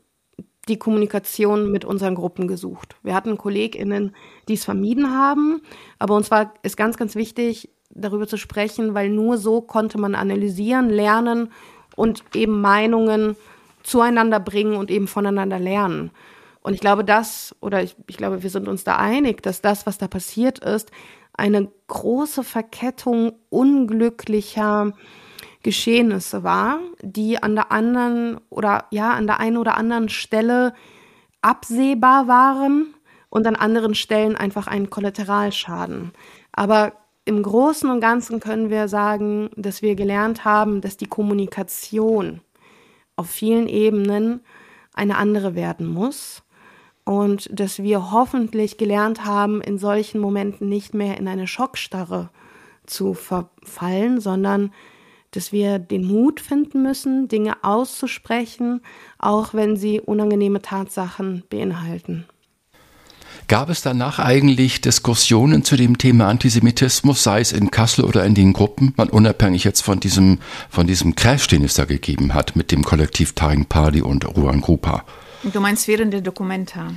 die 0.67 0.77
Kommunikation 0.77 1.71
mit 1.71 1.83
unseren 1.83 2.13
Gruppen 2.13 2.47
gesucht. 2.47 2.95
Wir 3.01 3.15
hatten 3.15 3.37
KollegInnen, 3.37 4.15
die 4.47 4.53
es 4.53 4.65
vermieden 4.65 5.11
haben, 5.15 5.61
aber 5.97 6.15
uns 6.15 6.29
war 6.29 6.53
es 6.61 6.75
ganz, 6.77 6.97
ganz 6.97 7.15
wichtig, 7.15 7.69
darüber 7.95 8.27
zu 8.27 8.37
sprechen, 8.37 8.93
weil 8.93 9.09
nur 9.09 9.37
so 9.37 9.61
konnte 9.61 9.97
man 9.97 10.13
analysieren, 10.13 10.89
lernen 10.89 11.51
und 11.95 12.23
eben 12.35 12.61
Meinungen 12.61 13.35
zueinander 13.83 14.39
bringen 14.39 14.75
und 14.75 14.91
eben 14.91 15.07
voneinander 15.07 15.59
lernen. 15.59 16.11
Und 16.61 16.73
ich 16.73 16.81
glaube, 16.81 17.03
das, 17.03 17.55
oder 17.61 17.83
ich, 17.83 17.95
ich 18.07 18.17
glaube, 18.17 18.43
wir 18.43 18.49
sind 18.49 18.67
uns 18.67 18.83
da 18.83 18.97
einig, 18.97 19.41
dass 19.43 19.61
das, 19.61 19.85
was 19.85 19.97
da 19.97 20.07
passiert 20.07 20.59
ist, 20.59 20.91
eine 21.33 21.69
große 21.87 22.43
Verkettung 22.43 23.33
unglücklicher 23.49 24.93
Geschehnisse 25.61 26.43
war, 26.43 26.79
die 27.01 27.41
an 27.41 27.55
der 27.55 27.71
anderen 27.71 28.39
oder 28.49 28.85
ja, 28.91 29.11
an 29.11 29.27
der 29.27 29.39
einen 29.39 29.57
oder 29.57 29.77
anderen 29.77 30.09
Stelle 30.09 30.73
absehbar 31.41 32.27
waren 32.27 32.93
und 33.29 33.45
an 33.47 33.55
anderen 33.55 33.95
Stellen 33.95 34.35
einfach 34.35 34.67
einen 34.67 34.89
Kollateralschaden. 34.89 36.13
Aber 36.51 36.93
im 37.25 37.41
Großen 37.41 37.89
und 37.89 37.99
Ganzen 37.99 38.39
können 38.39 38.69
wir 38.69 38.87
sagen, 38.87 39.49
dass 39.55 39.81
wir 39.81 39.95
gelernt 39.95 40.45
haben, 40.45 40.81
dass 40.81 40.95
die 40.95 41.07
Kommunikation 41.07 42.41
auf 43.15 43.27
vielen 43.29 43.67
Ebenen 43.67 44.41
eine 44.93 45.17
andere 45.17 45.55
werden 45.55 45.87
muss 45.87 46.43
und 47.03 47.49
dass 47.51 47.81
wir 47.81 48.11
hoffentlich 48.11 48.77
gelernt 48.77 49.25
haben, 49.25 49.61
in 49.61 49.79
solchen 49.79 50.21
Momenten 50.21 50.69
nicht 50.69 50.93
mehr 50.93 51.17
in 51.17 51.27
eine 51.27 51.47
Schockstarre 51.47 52.29
zu 52.85 53.15
verfallen, 53.15 54.21
sondern 54.21 54.71
dass 55.31 55.51
wir 55.51 55.79
den 55.79 56.05
Mut 56.05 56.39
finden 56.39 56.83
müssen, 56.83 57.27
Dinge 57.27 57.63
auszusprechen, 57.63 58.81
auch 59.17 59.53
wenn 59.53 59.75
sie 59.75 59.99
unangenehme 59.99 60.61
Tatsachen 60.61 61.43
beinhalten. 61.49 62.25
Gab 63.47 63.69
es 63.69 63.83
danach 63.83 64.17
eigentlich 64.17 64.81
Diskussionen 64.81 65.63
zu 65.63 65.75
dem 65.75 65.99
Thema 65.99 66.27
Antisemitismus, 66.29 67.21
sei 67.21 67.41
es 67.41 67.51
in 67.51 67.69
Kassel 67.69 68.03
oder 68.03 68.25
in 68.25 68.33
den 68.33 68.53
Gruppen, 68.53 68.95
man 68.97 69.09
unabhängig 69.09 69.63
jetzt 69.63 69.81
von 69.81 69.99
diesem, 69.99 70.39
von 70.67 70.87
diesem 70.87 71.15
Crash, 71.15 71.47
den 71.47 71.63
es 71.63 71.75
da 71.75 71.85
gegeben 71.85 72.33
hat 72.33 72.55
mit 72.55 72.71
dem 72.71 72.83
Kollektiv 72.83 73.33
Taring 73.33 73.65
Party 73.65 74.01
und 74.01 74.25
Ruan 74.35 74.61
Grupa? 74.61 75.03
Du 75.43 75.59
meinst 75.59 75.87
während 75.87 76.11
der 76.11 76.21
Dokumenta? 76.21 76.93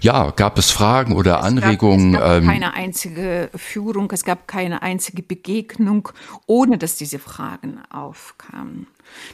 Ja, 0.00 0.30
gab 0.30 0.56
es 0.56 0.70
Fragen 0.70 1.12
oder 1.12 1.40
es 1.40 1.44
Anregungen? 1.44 2.12
Gab, 2.12 2.22
es 2.22 2.26
gab 2.26 2.36
ähm, 2.38 2.46
keine 2.46 2.74
einzige 2.74 3.50
Führung, 3.54 4.10
es 4.12 4.24
gab 4.24 4.48
keine 4.48 4.80
einzige 4.80 5.22
Begegnung, 5.22 6.08
ohne 6.46 6.78
dass 6.78 6.96
diese 6.96 7.18
Fragen 7.18 7.80
aufkamen. 7.90 8.86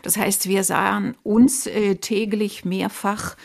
Das 0.03 0.17
heißt, 0.17 0.49
wir 0.49 0.65
sahen 0.65 1.15
uns 1.23 1.69
äh, 1.69 1.95
täglich 1.97 2.65
mehrfach 2.65 3.37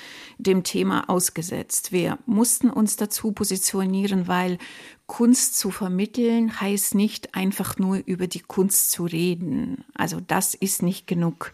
dem 0.43 0.63
Thema 0.63 1.09
ausgesetzt. 1.09 1.91
Wir 1.91 2.17
mussten 2.25 2.69
uns 2.69 2.95
dazu 2.95 3.31
positionieren, 3.31 4.27
weil 4.27 4.57
Kunst 5.05 5.59
zu 5.59 5.69
vermitteln 5.69 6.61
heißt 6.61 6.95
nicht 6.95 7.35
einfach 7.35 7.77
nur 7.77 8.01
über 8.05 8.27
die 8.27 8.39
Kunst 8.39 8.89
zu 8.91 9.03
reden. 9.03 9.83
Also 9.93 10.19
das 10.25 10.53
ist 10.53 10.81
nicht 10.81 11.07
genug. 11.07 11.53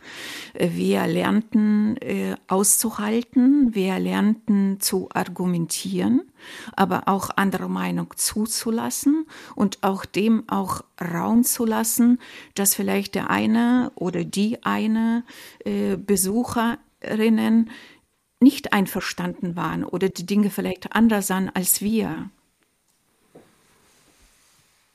Wir 0.53 1.07
lernten 1.07 1.97
äh, 1.97 2.35
auszuhalten, 2.47 3.73
wir 3.73 3.97
lernten 3.97 4.79
zu 4.79 5.09
argumentieren, 5.11 6.21
aber 6.75 7.07
auch 7.07 7.31
andere 7.37 7.69
Meinung 7.69 8.13
zuzulassen 8.15 9.25
und 9.55 9.79
auch 9.81 10.05
dem 10.05 10.47
auch 10.47 10.81
Raum 11.01 11.43
zu 11.43 11.65
lassen, 11.65 12.19
dass 12.53 12.75
vielleicht 12.75 13.15
der 13.15 13.31
eine 13.31 13.91
oder 13.95 14.23
die 14.23 14.63
eine 14.63 15.23
äh, 15.65 15.97
Besucherinnen 15.97 17.71
nicht 18.41 18.73
einverstanden 18.73 19.55
waren 19.55 19.83
oder 19.83 20.09
die 20.09 20.25
Dinge 20.25 20.49
vielleicht 20.49 20.93
anders 20.93 21.27
sahen 21.27 21.49
als 21.53 21.81
wir. 21.81 22.29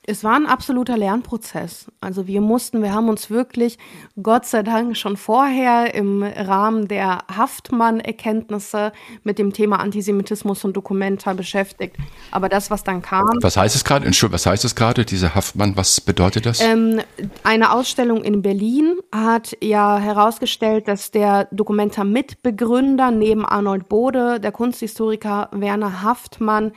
Es 0.07 0.23
war 0.23 0.35
ein 0.35 0.45
absoluter 0.45 0.97
Lernprozess. 0.97 1.87
Also 1.99 2.27
wir 2.27 2.41
mussten, 2.41 2.83
wir 2.83 2.93
haben 2.93 3.09
uns 3.09 3.31
wirklich, 3.31 3.79
Gott 4.21 4.45
sei 4.45 4.61
Dank, 4.61 4.95
schon 4.97 5.17
vorher 5.17 5.95
im 5.95 6.21
Rahmen 6.21 6.87
der 6.87 7.23
Haftmann-Erkenntnisse 7.35 8.91
mit 9.23 9.39
dem 9.39 9.51
Thema 9.51 9.79
Antisemitismus 9.79 10.63
und 10.63 10.77
Dokumenta 10.77 11.33
beschäftigt. 11.33 11.97
Aber 12.29 12.49
das, 12.49 12.69
was 12.69 12.83
dann 12.83 13.01
kam. 13.01 13.25
Was 13.41 13.57
heißt 13.57 13.75
es 13.75 13.83
gerade? 13.83 14.05
Entschuldigung, 14.05 14.35
was 14.35 14.45
heißt 14.45 14.63
es 14.65 14.75
gerade, 14.75 15.05
diese 15.05 15.33
Haftmann? 15.33 15.75
Was 15.75 15.99
bedeutet 16.01 16.45
das? 16.45 16.61
Ähm, 16.61 17.01
eine 17.43 17.71
Ausstellung 17.71 18.23
in 18.23 18.43
Berlin 18.43 18.97
hat 19.11 19.57
ja 19.61 19.97
herausgestellt, 19.97 20.87
dass 20.87 21.09
der 21.09 21.47
Dokumenta-Mitbegründer 21.51 23.09
neben 23.09 23.43
Arnold 23.45 23.89
Bode, 23.89 24.39
der 24.39 24.51
Kunsthistoriker 24.51 25.49
Werner 25.51 26.03
Haftmann, 26.03 26.73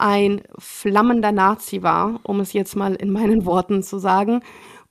ein 0.00 0.42
flammender 0.58 1.32
Nazi 1.32 1.82
war, 1.82 2.20
um 2.22 2.40
es 2.40 2.52
jetzt 2.52 2.76
mal 2.76 2.94
in 2.94 3.10
meinen 3.10 3.44
Worten 3.44 3.82
zu 3.82 3.98
sagen. 3.98 4.42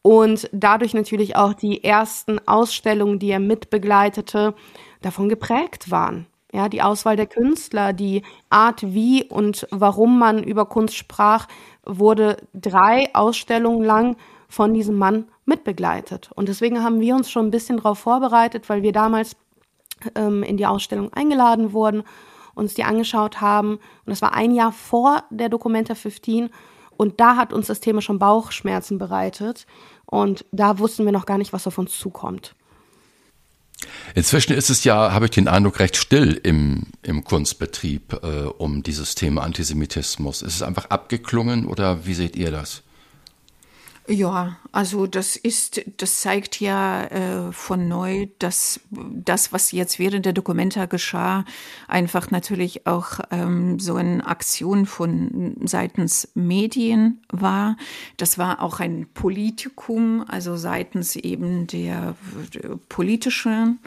Und 0.01 0.49
dadurch 0.53 0.93
natürlich 0.93 1.35
auch 1.35 1.53
die 1.53 1.83
ersten 1.83 2.39
Ausstellungen, 2.47 3.19
die 3.19 3.31
er 3.31 3.39
mitbegleitete, 3.39 4.53
davon 5.01 5.29
geprägt 5.29 5.91
waren. 5.91 6.27
Ja, 6.51 6.67
die 6.67 6.81
Auswahl 6.81 7.15
der 7.15 7.27
Künstler, 7.27 7.93
die 7.93 8.23
Art, 8.49 8.81
wie 8.81 9.23
und 9.23 9.67
warum 9.71 10.17
man 10.17 10.43
über 10.43 10.65
Kunst 10.65 10.95
sprach, 10.95 11.47
wurde 11.85 12.37
drei 12.53 13.13
Ausstellungen 13.13 13.83
lang 13.83 14.17
von 14.47 14.73
diesem 14.73 14.97
Mann 14.97 15.25
mitbegleitet. 15.45 16.31
Und 16.33 16.49
deswegen 16.49 16.83
haben 16.83 17.01
wir 17.01 17.15
uns 17.15 17.29
schon 17.29 17.47
ein 17.47 17.51
bisschen 17.51 17.77
darauf 17.77 17.99
vorbereitet, 17.99 18.67
weil 18.67 18.81
wir 18.81 18.93
damals 18.93 19.35
ähm, 20.15 20.41
in 20.41 20.57
die 20.57 20.65
Ausstellung 20.65 21.13
eingeladen 21.13 21.73
wurden 21.73 22.03
uns 22.59 22.75
die 22.75 22.83
angeschaut 22.83 23.41
haben. 23.41 23.75
Und 23.75 24.07
das 24.07 24.21
war 24.21 24.33
ein 24.33 24.53
Jahr 24.53 24.71
vor 24.71 25.23
der 25.31 25.49
Documenta 25.49 25.95
15. 25.95 26.49
Und 26.97 27.19
da 27.19 27.35
hat 27.37 27.53
uns 27.53 27.67
das 27.67 27.79
Thema 27.79 28.01
schon 28.01 28.19
Bauchschmerzen 28.19 28.97
bereitet. 28.97 29.65
Und 30.05 30.45
da 30.51 30.79
wussten 30.79 31.05
wir 31.05 31.11
noch 31.11 31.25
gar 31.25 31.37
nicht, 31.37 31.53
was 31.53 31.65
auf 31.65 31.77
uns 31.77 31.97
zukommt. 31.97 32.55
Inzwischen 34.15 34.53
ist 34.53 34.69
es 34.69 34.83
ja, 34.83 35.13
habe 35.13 35.25
ich 35.25 35.31
den 35.31 35.47
Eindruck, 35.47 35.79
recht 35.79 35.95
still 35.95 36.39
im, 36.43 36.87
im 37.01 37.23
Kunstbetrieb 37.23 38.19
äh, 38.21 38.45
um 38.57 38.83
dieses 38.83 39.15
Thema 39.15 39.43
Antisemitismus. 39.43 40.41
Ist 40.41 40.55
es 40.55 40.61
einfach 40.61 40.85
abgeklungen 40.85 41.65
oder 41.65 42.05
wie 42.05 42.13
seht 42.13 42.35
ihr 42.35 42.51
das? 42.51 42.83
Ja, 44.11 44.57
also 44.71 45.05
das 45.05 45.35
ist, 45.35 45.81
das 45.97 46.21
zeigt 46.21 46.59
ja 46.59 47.03
äh, 47.03 47.51
von 47.51 47.87
neu, 47.87 48.25
dass 48.39 48.79
das, 48.89 49.53
was 49.53 49.71
jetzt 49.71 49.99
während 49.99 50.25
der 50.25 50.33
Dokumenta 50.33 50.87
geschah, 50.87 51.45
einfach 51.87 52.31
natürlich 52.31 52.87
auch 52.87 53.19
ähm, 53.29 53.77
so 53.77 53.97
eine 53.97 54.25
Aktion 54.25 54.87
von 54.87 55.55
seitens 55.63 56.27
Medien 56.33 57.21
war. 57.31 57.77
Das 58.17 58.39
war 58.39 58.63
auch 58.63 58.79
ein 58.79 59.07
Politikum, 59.13 60.25
also 60.27 60.57
seitens 60.57 61.15
eben 61.15 61.67
der, 61.67 62.15
der 62.55 62.79
politischen 62.89 63.77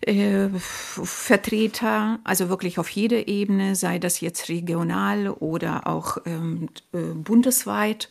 äh, 0.00 0.48
Vertreter, 0.58 2.20
also 2.24 2.48
wirklich 2.48 2.78
auf 2.78 2.88
jeder 2.88 3.28
Ebene, 3.28 3.74
sei 3.76 3.98
das 3.98 4.20
jetzt 4.20 4.48
regional 4.48 5.28
oder 5.28 5.86
auch 5.86 6.18
ähm, 6.26 6.68
äh, 6.92 6.98
bundesweit. 6.98 8.10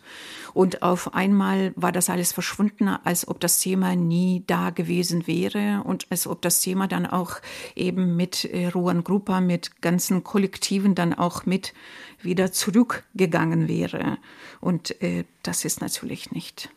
Und 0.54 0.82
auf 0.82 1.13
einmal 1.13 1.74
war 1.76 1.91
das 1.91 2.10
alles 2.10 2.32
verschwunden, 2.32 2.88
als 2.88 3.28
ob 3.28 3.39
das 3.39 3.60
Thema 3.60 3.95
nie 3.95 4.43
da 4.48 4.69
gewesen 4.69 5.28
wäre 5.28 5.84
und 5.84 6.08
als 6.10 6.28
ob 6.28 6.41
das 6.41 6.62
Thema 6.62 6.88
dann 6.88 7.06
auch 7.06 7.38
eben 7.76 8.15
mit 8.15 8.45
äh, 8.45 8.67
Ruan 8.67 9.04
Gruppa, 9.04 9.41
mit 9.41 9.82
ganzen 9.82 10.24
Kollektiven 10.24 10.95
dann 10.95 11.13
auch 11.13 11.45
mit 11.45 11.74
wieder 12.21 12.52
zurückgegangen 12.52 13.67
wäre. 13.67 14.17
Und 14.62 15.02
äh, 15.02 15.26
das 15.43 15.65
ist 15.65 15.82
natürlich 15.82 16.32
nicht. 16.32 16.69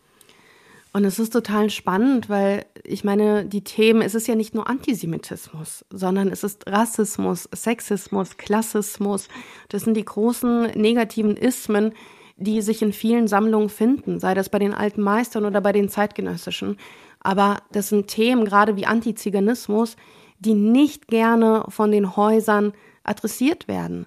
Und 0.93 1.05
es 1.05 1.19
ist 1.19 1.33
total 1.33 1.71
spannend, 1.71 2.29
weil 2.29 2.65
ich 2.83 3.05
meine, 3.05 3.45
die 3.45 3.63
Themen, 3.63 4.01
es 4.01 4.15
ist 4.15 4.27
ja 4.27 4.35
nicht 4.35 4.55
nur 4.55 4.69
Antisemitismus, 4.69 5.85
sondern 5.91 6.29
es 6.29 6.45
ist 6.45 6.67
Rassismus, 6.67 7.49
Sexismus, 7.55 8.37
Klassismus. 8.39 9.29
Das 9.69 9.83
sind 9.83 9.97
die 9.97 10.05
großen 10.05 10.63
negativen 10.75 11.37
Ismen, 11.37 11.93
die 12.37 12.63
sich 12.63 12.83
in 12.83 12.93
vielen 12.93 13.29
Sammlungen 13.29 13.69
finden, 13.69 14.19
sei 14.19 14.33
das 14.33 14.49
bei 14.49 14.59
den 14.59 14.73
alten 14.73 15.03
Meistern 15.03 15.45
oder 15.45 15.61
bei 15.61 15.73
den 15.73 15.89
zeitgenössischen. 15.89 16.79
Aber 17.21 17.59
das 17.73 17.89
sind 17.89 18.07
Themen, 18.07 18.45
gerade 18.45 18.77
wie 18.77 18.87
Antiziganismus, 18.87 19.97
die 20.39 20.55
nicht 20.55 21.09
gerne 21.09 21.65
von 21.69 21.91
den 21.91 22.17
Häusern 22.17 22.73
adressiert 23.03 23.69
werden, 23.69 24.07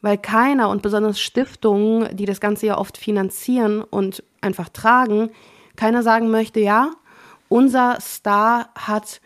weil 0.00 0.16
keiner 0.16 0.68
und 0.70 0.82
besonders 0.82 1.20
Stiftungen, 1.20 2.16
die 2.16 2.24
das 2.24 2.40
Ganze 2.40 2.66
ja 2.66 2.78
oft 2.78 2.96
finanzieren 2.96 3.82
und 3.82 4.22
einfach 4.40 4.68
tragen, 4.68 5.30
keiner 5.76 6.02
sagen 6.02 6.30
möchte, 6.30 6.60
ja, 6.60 6.90
unser 7.48 7.98
Star 8.00 8.70
hat 8.74 9.20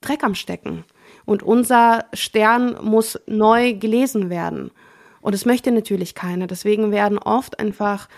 Dreck 0.00 0.22
am 0.22 0.34
Stecken 0.34 0.84
und 1.24 1.42
unser 1.42 2.04
Stern 2.12 2.76
muss 2.82 3.18
neu 3.26 3.74
gelesen 3.74 4.28
werden. 4.30 4.70
Und 5.20 5.34
es 5.34 5.46
möchte 5.46 5.72
natürlich 5.72 6.14
keiner. 6.14 6.46
Deswegen 6.46 6.90
werden 6.90 7.16
oft 7.18 7.58
einfach 7.58 8.08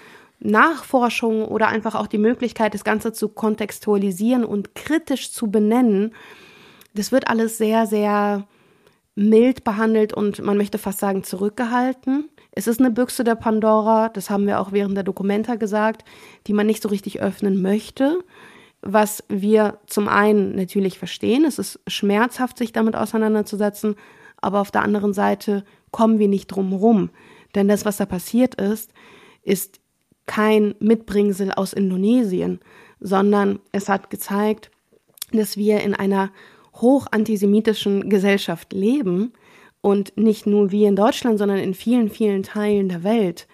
Nachforschungen 0.41 1.45
oder 1.45 1.69
einfach 1.69 1.95
auch 1.95 2.09
die 2.09 2.19
Möglichkeit, 2.19 2.75
das 2.75 2.85
Ganze 2.85 3.13
zu 3.13 3.29
kontextualisieren 3.29 4.45
und 4.45 4.75
kritisch 4.75 5.33
zu 5.33 5.51
benennen, 5.51 6.13
das 6.95 7.13
wird 7.13 7.29
alles 7.29 7.59
sehr, 7.59 7.87
sehr 7.87 8.47
mild 9.17 9.65
behandelt 9.65 10.13
und 10.13 10.41
man 10.43 10.57
möchte 10.57 10.79
fast 10.79 11.01
sagen 11.01 11.25
zurückgehalten. 11.25 12.29
Es 12.53 12.67
ist 12.67 12.79
eine 12.81 12.91
Büchse 12.91 13.25
der 13.25 13.35
Pandora, 13.35 14.11
das 14.11 14.31
haben 14.31 14.47
wir 14.47 14.61
auch 14.61 14.73
während 14.73 14.97
der 14.97 15.05
Dokumenta 15.05 15.57
gesagt, 15.57 16.05
die 16.47 16.53
man 16.53 16.67
nicht 16.67 16.83
so 16.83 16.89
richtig 16.89 17.21
öffnen 17.21 17.61
möchte. 17.61 18.19
Was 18.83 19.25
wir 19.29 19.79
zum 19.87 20.07
einen 20.07 20.55
natürlich 20.55 20.99
verstehen, 20.99 21.45
es 21.45 21.59
ist 21.59 21.81
schmerzhaft, 21.87 22.59
sich 22.59 22.73
damit 22.73 22.95
auseinanderzusetzen, 22.95 23.97
aber 24.41 24.61
auf 24.61 24.71
der 24.71 24.83
anderen 24.83 25.15
Seite 25.15 25.65
kommen 25.91 26.19
wir 26.19 26.29
nicht 26.29 26.49
drum 26.49 26.73
rum. 26.73 27.11
Denn 27.55 27.69
das, 27.69 27.87
was 27.87 27.97
da 27.97 28.05
passiert 28.07 28.55
ist, 28.57 28.93
ist 29.43 29.81
kein 30.27 30.75
Mitbringsel 30.79 31.53
aus 31.53 31.73
Indonesien, 31.73 32.61
sondern 33.01 33.61
es 33.73 33.89
hat 33.89 34.11
gezeigt, 34.11 34.71
dass 35.33 35.57
wir 35.57 35.81
in 35.81 35.95
einer 35.95 36.31
hoch 36.81 37.07
antisemitischen 37.11 38.09
Gesellschaft 38.11 38.73
leben 38.73 39.33
und 39.81 40.17
nicht 40.17 40.47
nur 40.47 40.71
wir 40.71 40.89
in 40.89 40.97
Deutschland, 40.97 41.39
sondern 41.39 41.59
in 41.59 41.75
vielen, 41.75 42.11
vielen 42.11 42.43
Teilen 42.43 42.89
der 42.89 43.05
Welt. 43.05 43.47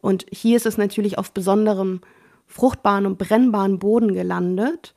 Und 0.00 0.26
hier 0.30 0.56
ist 0.56 0.66
es 0.66 0.78
natürlich 0.78 1.18
auf 1.18 1.32
besonderem 1.32 2.00
fruchtbaren 2.46 3.06
und 3.06 3.18
brennbaren 3.18 3.78
Boden 3.78 4.14
gelandet. 4.14 4.94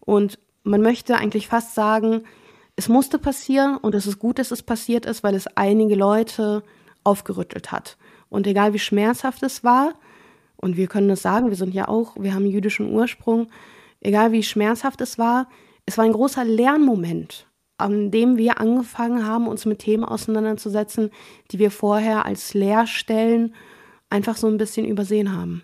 Und 0.00 0.38
man 0.62 0.82
möchte 0.82 1.16
eigentlich 1.16 1.48
fast 1.48 1.74
sagen, 1.74 2.22
es 2.76 2.88
musste 2.88 3.18
passieren 3.18 3.76
und 3.76 3.94
es 3.94 4.06
ist 4.06 4.18
gut, 4.18 4.38
dass 4.38 4.50
es 4.50 4.62
passiert 4.62 5.04
ist, 5.04 5.22
weil 5.22 5.34
es 5.34 5.46
einige 5.56 5.94
Leute 5.94 6.62
aufgerüttelt 7.04 7.72
hat. 7.72 7.98
Und 8.28 8.46
egal 8.46 8.72
wie 8.72 8.78
schmerzhaft 8.78 9.42
es 9.42 9.62
war, 9.62 9.94
und 10.56 10.76
wir 10.76 10.86
können 10.86 11.10
es 11.10 11.22
sagen, 11.22 11.48
wir 11.48 11.56
sind 11.56 11.74
ja 11.74 11.88
auch, 11.88 12.14
wir 12.18 12.34
haben 12.34 12.46
jüdischen 12.46 12.88
Ursprung, 12.90 13.48
egal 14.00 14.30
wie 14.30 14.44
schmerzhaft 14.44 15.00
es 15.00 15.18
war, 15.18 15.48
es 15.86 15.98
war 15.98 16.04
ein 16.04 16.12
großer 16.12 16.44
Lernmoment, 16.44 17.46
an 17.78 18.10
dem 18.10 18.36
wir 18.36 18.60
angefangen 18.60 19.26
haben, 19.26 19.48
uns 19.48 19.64
mit 19.64 19.80
Themen 19.80 20.04
auseinanderzusetzen, 20.04 21.10
die 21.50 21.58
wir 21.58 21.70
vorher 21.70 22.26
als 22.26 22.54
Leerstellen 22.54 23.54
einfach 24.10 24.36
so 24.36 24.46
ein 24.46 24.58
bisschen 24.58 24.86
übersehen 24.86 25.32
haben. 25.32 25.62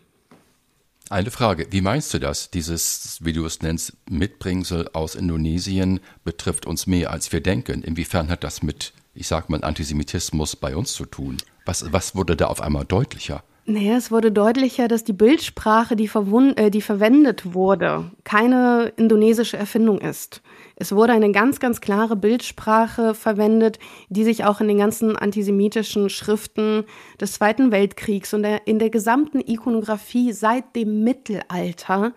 Eine 1.10 1.30
Frage, 1.30 1.68
wie 1.70 1.80
meinst 1.80 2.12
du 2.12 2.18
das? 2.18 2.50
Dieses, 2.50 3.18
wie 3.24 3.32
du 3.32 3.46
es 3.46 3.62
nennst, 3.62 3.96
Mitbringsel 4.10 4.90
aus 4.92 5.14
Indonesien 5.14 6.00
betrifft 6.22 6.66
uns 6.66 6.86
mehr, 6.86 7.10
als 7.10 7.32
wir 7.32 7.40
denken. 7.40 7.82
Inwiefern 7.82 8.28
hat 8.28 8.44
das 8.44 8.62
mit 8.62 8.92
ich 9.18 9.26
sag 9.26 9.50
mal, 9.50 9.62
Antisemitismus 9.64 10.54
bei 10.54 10.76
uns 10.76 10.92
zu 10.92 11.04
tun? 11.04 11.38
Was, 11.64 11.92
was 11.92 12.14
wurde 12.14 12.36
da 12.36 12.46
auf 12.46 12.60
einmal 12.60 12.84
deutlicher? 12.84 13.42
Naja, 13.70 13.98
es 13.98 14.10
wurde 14.10 14.32
deutlicher, 14.32 14.88
dass 14.88 15.04
die 15.04 15.12
Bildsprache, 15.12 15.94
die, 15.94 16.08
äh, 16.56 16.70
die 16.70 16.80
verwendet 16.80 17.52
wurde, 17.52 18.10
keine 18.24 18.94
indonesische 18.96 19.58
Erfindung 19.58 20.00
ist. 20.00 20.40
Es 20.76 20.92
wurde 20.92 21.12
eine 21.12 21.32
ganz, 21.32 21.60
ganz 21.60 21.82
klare 21.82 22.16
Bildsprache 22.16 23.12
verwendet, 23.12 23.78
die 24.08 24.24
sich 24.24 24.46
auch 24.46 24.62
in 24.62 24.68
den 24.68 24.78
ganzen 24.78 25.16
antisemitischen 25.16 26.08
Schriften 26.08 26.84
des 27.20 27.34
Zweiten 27.34 27.70
Weltkriegs 27.70 28.32
und 28.32 28.42
der, 28.42 28.66
in 28.66 28.78
der 28.78 28.88
gesamten 28.88 29.40
Ikonografie 29.46 30.32
seit 30.32 30.74
dem 30.74 31.04
Mittelalter 31.04 32.14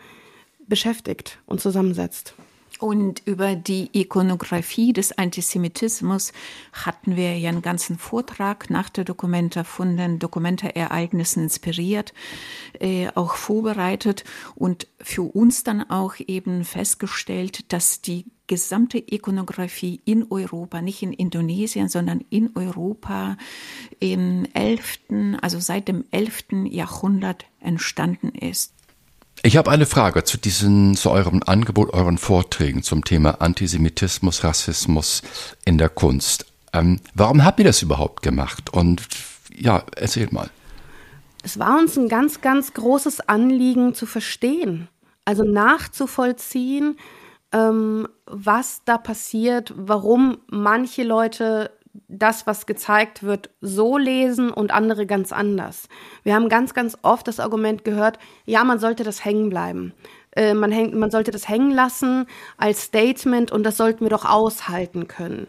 beschäftigt 0.70 1.40
und 1.48 1.60
zusammensetzt. 1.60 2.34
Und 2.82 3.22
über 3.26 3.56
die 3.56 3.92
Ikonografie 3.94 4.92
des 4.92 5.16
Antisemitismus 5.16 6.34
hatten 6.74 7.16
wir 7.16 7.38
ja 7.38 7.50
einen 7.50 7.62
ganzen 7.62 8.00
Vortrag 8.00 8.72
nach 8.72 8.90
der 8.90 9.04
Dokumenta 9.04 9.64
von 9.64 9.98
den 9.98 10.18
Dokumenta-Ereignissen 10.18 11.44
inspiriert, 11.44 12.12
äh, 12.80 13.10
auch 13.14 13.36
vorbereitet 13.36 14.24
und 14.56 14.88
für 15.00 15.22
uns 15.22 15.64
dann 15.64 15.88
auch 15.92 16.16
eben 16.26 16.66
festgestellt, 16.66 17.72
dass 17.72 18.02
die 18.02 18.26
gesamte 18.48 18.98
Ikonografie 18.98 20.02
in 20.04 20.26
Europa, 20.32 20.82
nicht 20.82 21.04
in 21.04 21.14
Indonesien, 21.14 21.88
sondern 21.88 22.26
in 22.32 22.50
Europa 22.56 23.38
im 24.00 24.48
11., 24.56 25.38
also 25.40 25.60
seit 25.60 25.88
dem 25.88 26.06
11. 26.10 26.66
Jahrhundert 26.66 27.46
entstanden 27.60 28.30
ist. 28.30 28.74
Ich 29.44 29.58
habe 29.58 29.72
eine 29.72 29.88
Frage 29.88 30.24
zu 30.24 30.38
diesen, 30.38 30.96
zu 30.96 31.10
eurem 31.10 31.42
Angebot, 31.44 31.94
euren 31.94 32.20
Vorträgen 32.20 32.84
zum 32.84 33.04
Thema 33.04 33.42
Antisemitismus, 33.42 34.44
Rassismus 34.44 35.24
in 35.66 35.80
der 35.80 35.90
Kunst. 35.90 36.46
Ähm, 36.74 37.00
warum 37.16 37.44
habt 37.44 37.58
ihr 37.58 37.66
das 37.66 37.82
überhaupt 37.82 38.22
gemacht? 38.22 38.72
Und 38.72 39.08
ja, 39.52 39.84
erzählt 39.96 40.32
mal. 40.32 40.52
Es 41.42 41.58
war 41.58 41.80
uns 41.80 41.98
ein 41.98 42.08
ganz, 42.08 42.42
ganz 42.42 42.74
großes 42.74 43.22
Anliegen 43.22 43.96
zu 43.96 44.06
verstehen, 44.06 44.90
also 45.26 45.44
nachzuvollziehen, 45.44 46.98
ähm, 47.52 48.08
was 48.28 48.84
da 48.86 49.00
passiert, 49.00 49.74
warum 49.76 50.38
manche 50.52 51.02
Leute 51.02 51.72
das, 52.08 52.48
was 52.48 52.66
gezeigt 52.66 53.24
wird, 53.24 53.50
so 53.60 53.98
lesen 53.98 54.50
und 54.52 54.72
andere 54.72 55.06
ganz 55.06 55.32
anders. 55.32 55.88
Wir 56.24 56.36
haben 56.36 56.50
ganz, 56.50 56.74
ganz 56.74 56.98
oft 57.02 57.28
das 57.28 57.40
Argument 57.40 57.84
gehört, 57.84 58.20
ja, 58.46 58.64
man 58.64 58.80
sollte 58.80 59.04
das 59.04 59.26
hängen 59.26 59.50
bleiben. 59.50 59.94
Äh, 60.32 60.54
man, 60.54 60.72
häng, 60.72 60.98
man 60.98 61.12
sollte 61.12 61.32
das 61.32 61.50
hängen 61.50 61.72
lassen 61.72 62.26
als 62.58 62.84
Statement 62.84 63.52
und 63.52 63.64
das 63.64 63.78
sollten 63.78 64.06
wir 64.06 64.10
doch 64.10 64.26
aushalten 64.26 65.08
können. 65.08 65.48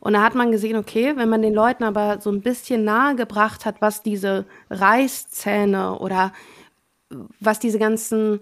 Und 0.00 0.12
da 0.12 0.22
hat 0.22 0.34
man 0.34 0.52
gesehen, 0.52 0.76
okay, 0.76 1.16
wenn 1.16 1.30
man 1.30 1.40
den 1.40 1.54
Leuten 1.54 1.84
aber 1.84 2.20
so 2.20 2.30
ein 2.30 2.42
bisschen 2.42 2.84
nahegebracht 2.84 3.64
hat, 3.64 3.80
was 3.80 4.02
diese 4.02 4.44
Reißzähne 4.68 5.98
oder 5.98 6.32
was 7.40 7.58
diese 7.58 7.78
ganzen 7.78 8.40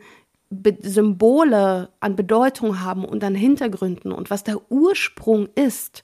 Be 0.50 0.76
Symbole 0.82 1.90
an 2.00 2.16
Bedeutung 2.16 2.80
haben 2.80 3.04
und 3.04 3.22
an 3.24 3.34
Hintergründen 3.34 4.12
und 4.12 4.28
was 4.28 4.44
der 4.44 4.70
Ursprung 4.70 5.48
ist, 5.54 6.02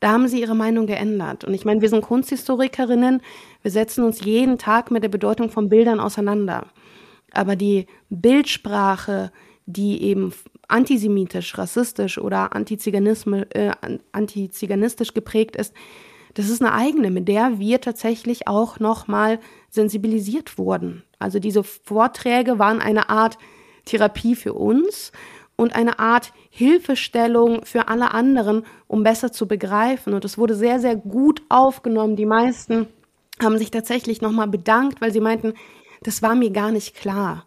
da 0.00 0.12
haben 0.12 0.28
sie 0.28 0.40
ihre 0.40 0.54
Meinung 0.54 0.86
geändert. 0.86 1.44
Und 1.44 1.54
ich 1.54 1.64
meine, 1.64 1.80
wir 1.80 1.88
sind 1.88 2.02
Kunsthistorikerinnen, 2.02 3.20
wir 3.62 3.70
setzen 3.70 4.04
uns 4.04 4.24
jeden 4.24 4.58
Tag 4.58 4.90
mit 4.90 5.02
der 5.02 5.08
Bedeutung 5.08 5.50
von 5.50 5.68
Bildern 5.68 6.00
auseinander. 6.00 6.66
Aber 7.32 7.56
die 7.56 7.86
Bildsprache, 8.08 9.32
die 9.66 10.02
eben 10.02 10.32
antisemitisch, 10.68 11.56
rassistisch 11.58 12.18
oder 12.18 12.50
äh, 12.52 13.70
antiziganistisch 14.12 15.14
geprägt 15.14 15.56
ist, 15.56 15.74
das 16.34 16.48
ist 16.50 16.62
eine 16.62 16.72
eigene, 16.72 17.10
mit 17.10 17.26
der 17.26 17.58
wir 17.58 17.80
tatsächlich 17.80 18.46
auch 18.46 18.78
nochmal 18.78 19.40
sensibilisiert 19.70 20.58
wurden. 20.58 21.02
Also 21.18 21.38
diese 21.40 21.64
Vorträge 21.64 22.58
waren 22.58 22.80
eine 22.80 23.08
Art 23.08 23.38
Therapie 23.86 24.36
für 24.36 24.52
uns 24.52 25.10
und 25.58 25.74
eine 25.74 25.98
Art 25.98 26.32
Hilfestellung 26.50 27.64
für 27.64 27.88
alle 27.88 28.14
anderen, 28.14 28.64
um 28.86 29.02
besser 29.02 29.32
zu 29.32 29.48
begreifen. 29.48 30.14
Und 30.14 30.24
es 30.24 30.38
wurde 30.38 30.54
sehr, 30.54 30.78
sehr 30.78 30.94
gut 30.94 31.42
aufgenommen. 31.48 32.14
Die 32.14 32.26
meisten 32.26 32.86
haben 33.42 33.58
sich 33.58 33.72
tatsächlich 33.72 34.22
nochmal 34.22 34.46
bedankt, 34.46 35.00
weil 35.00 35.12
sie 35.12 35.20
meinten, 35.20 35.54
das 36.02 36.22
war 36.22 36.36
mir 36.36 36.50
gar 36.50 36.70
nicht 36.70 36.94
klar. 36.94 37.44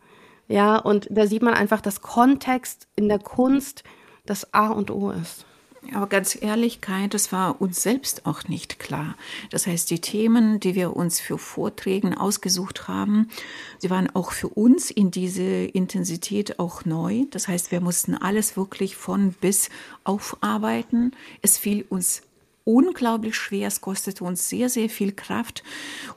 Ja, 0.50 0.76
und 0.76 1.08
da 1.10 1.26
sieht 1.26 1.42
man 1.42 1.54
einfach, 1.54 1.80
dass 1.80 2.02
Kontext 2.02 2.90
in 2.98 3.08
der 3.08 3.20
Kunst 3.20 3.84
das 4.26 4.54
A 4.54 4.68
und 4.68 4.92
O 4.92 5.12
ist. 5.12 5.46
Aber 5.94 6.08
ganz 6.08 6.38
Ehrlichkeit, 6.40 7.14
das 7.14 7.32
war 7.32 7.60
uns 7.60 7.82
selbst 7.82 8.26
auch 8.26 8.48
nicht 8.48 8.78
klar. 8.78 9.16
Das 9.50 9.66
heißt, 9.66 9.90
die 9.90 10.00
Themen, 10.00 10.60
die 10.60 10.76
wir 10.76 10.96
uns 10.96 11.20
für 11.20 11.40
Vorträgen 11.40 12.14
ausgesucht 12.16 12.88
haben, 12.88 13.30
sie 13.80 13.90
waren 13.90 14.10
auch 14.16 14.32
für 14.32 14.50
uns 14.50 14.92
in 14.92 15.10
diese 15.10 15.42
Intensität 15.44 16.60
auch 16.60 16.86
neu. 16.86 17.26
Das 17.32 17.48
heißt, 17.48 17.72
wir 17.72 17.82
mussten 17.82 18.16
alles 18.16 18.56
wirklich 18.56 18.96
von 18.96 19.34
bis 19.34 19.70
aufarbeiten. 20.04 21.14
Es 21.42 21.58
fiel 21.58 21.84
uns 21.90 22.22
unglaublich 22.72 23.36
schwer. 23.36 23.68
Es 23.68 23.82
kostete 23.82 24.24
uns 24.24 24.50
sehr, 24.50 24.70
sehr 24.70 24.90
viel 24.90 25.12
Kraft. 25.12 25.64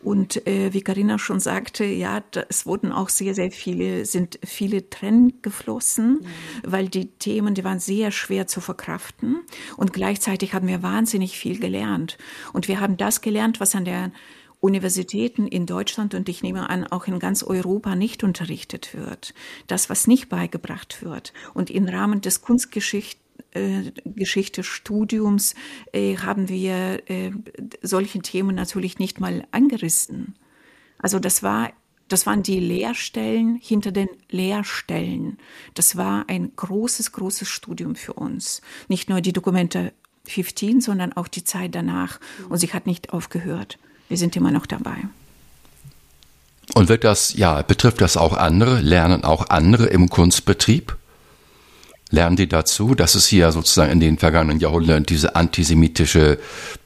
Und 0.02 0.46
äh, 0.46 0.72
wie 0.72 0.82
Karina 0.82 1.18
schon 1.18 1.40
sagte, 1.40 1.84
ja, 1.84 2.22
es 2.48 2.66
wurden 2.66 2.92
auch 2.92 3.08
sehr, 3.08 3.34
sehr 3.34 3.50
viele, 3.50 4.04
sind 4.04 4.38
viele 4.44 4.88
Tränen 4.88 5.42
geflossen, 5.42 6.20
mhm. 6.20 6.26
weil 6.64 6.88
die 6.88 7.06
Themen, 7.06 7.54
die 7.54 7.64
waren 7.64 7.80
sehr 7.80 8.10
schwer 8.10 8.46
zu 8.46 8.60
verkraften. 8.60 9.40
Und 9.76 9.92
gleichzeitig 9.92 10.54
haben 10.54 10.68
wir 10.68 10.82
wahnsinnig 10.82 11.36
viel 11.38 11.58
gelernt. 11.58 12.18
Und 12.52 12.68
wir 12.68 12.80
haben 12.80 12.96
das 12.96 13.20
gelernt, 13.20 13.60
was 13.60 13.74
an 13.74 13.84
der 13.84 14.12
Universitäten 14.60 15.46
in 15.46 15.66
Deutschland 15.66 16.14
und 16.14 16.26
ich 16.30 16.42
nehme 16.42 16.70
an, 16.70 16.86
auch 16.86 17.06
in 17.06 17.18
ganz 17.18 17.42
Europa 17.42 17.96
nicht 17.96 18.24
unterrichtet 18.24 18.94
wird. 18.94 19.34
Das, 19.66 19.90
was 19.90 20.06
nicht 20.06 20.30
beigebracht 20.30 21.02
wird. 21.02 21.34
Und 21.52 21.68
im 21.68 21.86
Rahmen 21.86 22.22
des 22.22 22.40
Kunstgeschichte 22.40 23.23
äh, 23.52 23.92
Geschichte-Studiums 24.04 25.54
äh, 25.92 26.16
haben 26.16 26.48
wir 26.48 27.02
äh, 27.08 27.30
solche 27.82 28.20
Themen 28.20 28.54
natürlich 28.54 28.98
nicht 28.98 29.20
mal 29.20 29.46
angerissen. 29.50 30.34
Also 30.98 31.18
das 31.18 31.42
war 31.42 31.70
das 32.08 32.26
waren 32.26 32.42
die 32.42 32.60
Lehrstellen 32.60 33.56
hinter 33.56 33.90
den 33.90 34.08
Lehrstellen. 34.28 35.38
Das 35.72 35.96
war 35.96 36.28
ein 36.28 36.52
großes, 36.54 37.12
großes 37.12 37.48
Studium 37.48 37.96
für 37.96 38.12
uns. 38.12 38.60
Nicht 38.88 39.08
nur 39.08 39.22
die 39.22 39.32
Dokumente 39.32 39.92
15, 40.24 40.80
sondern 40.80 41.14
auch 41.14 41.28
die 41.28 41.44
Zeit 41.44 41.74
danach. 41.74 42.20
Und 42.50 42.58
sie 42.58 42.72
hat 42.72 42.86
nicht 42.86 43.12
aufgehört. 43.12 43.78
Wir 44.08 44.18
sind 44.18 44.36
immer 44.36 44.50
noch 44.50 44.66
dabei. 44.66 44.96
Und 46.74 46.88
wird 46.88 47.04
das, 47.04 47.34
ja, 47.34 47.62
betrifft 47.62 48.00
das 48.00 48.16
auch 48.16 48.34
andere? 48.34 48.80
Lernen 48.80 49.24
auch 49.24 49.48
andere 49.48 49.86
im 49.86 50.08
Kunstbetrieb? 50.08 50.96
Lernen 52.14 52.36
die 52.36 52.48
dazu, 52.48 52.94
dass 52.94 53.14
es 53.14 53.26
hier 53.26 53.52
sozusagen 53.52 53.92
in 53.92 54.00
den 54.00 54.18
vergangenen 54.18 54.60
Jahrhunderten 54.60 55.04
diese 55.04 55.36
antisemitische 55.36 56.38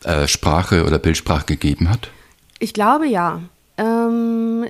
äh, 0.04 0.26
Sprache 0.26 0.84
oder 0.84 0.98
Bildsprache 0.98 1.46
gegeben 1.46 1.90
hat? 1.90 2.10
Ich 2.58 2.74
glaube 2.74 3.06
ja. 3.06 3.42
Ähm, 3.76 4.66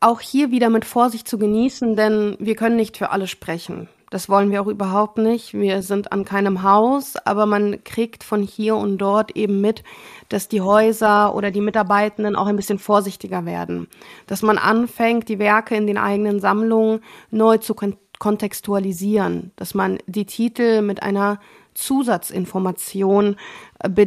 auch 0.00 0.20
hier 0.20 0.50
wieder 0.50 0.70
mit 0.70 0.84
Vorsicht 0.84 1.26
zu 1.26 1.38
genießen, 1.38 1.96
denn 1.96 2.36
wir 2.38 2.54
können 2.54 2.76
nicht 2.76 2.96
für 2.96 3.10
alle 3.10 3.26
sprechen. 3.26 3.88
Das 4.10 4.30
wollen 4.30 4.50
wir 4.50 4.62
auch 4.62 4.68
überhaupt 4.68 5.18
nicht. 5.18 5.52
Wir 5.52 5.82
sind 5.82 6.12
an 6.12 6.24
keinem 6.24 6.62
Haus, 6.62 7.16
aber 7.16 7.44
man 7.44 7.84
kriegt 7.84 8.24
von 8.24 8.42
hier 8.42 8.76
und 8.76 8.96
dort 8.98 9.36
eben 9.36 9.60
mit, 9.60 9.82
dass 10.30 10.48
die 10.48 10.62
Häuser 10.62 11.34
oder 11.34 11.50
die 11.50 11.60
Mitarbeitenden 11.60 12.34
auch 12.34 12.46
ein 12.46 12.56
bisschen 12.56 12.78
vorsichtiger 12.78 13.44
werden. 13.44 13.86
Dass 14.26 14.40
man 14.40 14.56
anfängt, 14.56 15.28
die 15.28 15.38
Werke 15.38 15.74
in 15.74 15.86
den 15.86 15.98
eigenen 15.98 16.40
Sammlungen 16.40 17.00
neu 17.30 17.58
zu 17.58 17.74
kontextualisieren, 18.18 19.52
dass 19.56 19.74
man 19.74 19.98
die 20.06 20.26
Titel 20.26 20.82
mit 20.82 21.02
einer 21.02 21.40
Zusatzinformation 21.74 23.36
äh, 23.80 24.06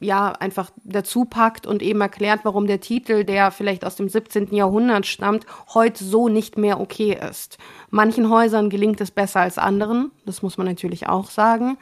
ja 0.00 0.32
einfach 0.32 0.70
dazu 0.84 1.24
packt 1.24 1.66
und 1.66 1.82
eben 1.82 2.00
erklärt, 2.00 2.40
warum 2.44 2.66
der 2.66 2.80
Titel, 2.80 3.24
der 3.24 3.50
vielleicht 3.50 3.84
aus 3.84 3.96
dem 3.96 4.08
17. 4.08 4.54
Jahrhundert 4.54 5.06
stammt, 5.06 5.46
heute 5.72 6.04
so 6.04 6.28
nicht 6.28 6.58
mehr 6.58 6.80
okay 6.80 7.18
ist. 7.30 7.58
Manchen 7.90 8.28
Häusern 8.28 8.68
gelingt 8.68 9.00
es 9.00 9.10
besser 9.10 9.40
als 9.40 9.58
anderen, 9.58 10.10
das 10.26 10.42
muss 10.42 10.58
man 10.58 10.66
natürlich 10.66 11.08
auch 11.08 11.30
sagen. 11.30 11.78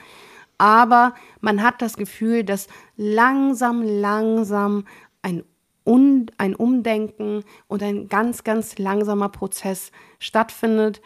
Aber 0.59 1.14
man 1.40 1.62
hat 1.62 1.83
das 1.83 1.97
Gefühl, 1.97 2.44
dass 2.44 2.68
langsam, 2.97 3.83
langsam 3.83 4.85
ein 5.23 5.42
und 5.83 6.33
ein 6.38 6.55
Umdenken 6.55 7.44
und 7.66 7.83
ein 7.83 8.09
ganz, 8.09 8.42
ganz 8.42 8.79
langsamer 8.79 9.29
Prozess 9.29 9.92
stattfindet, 10.18 11.03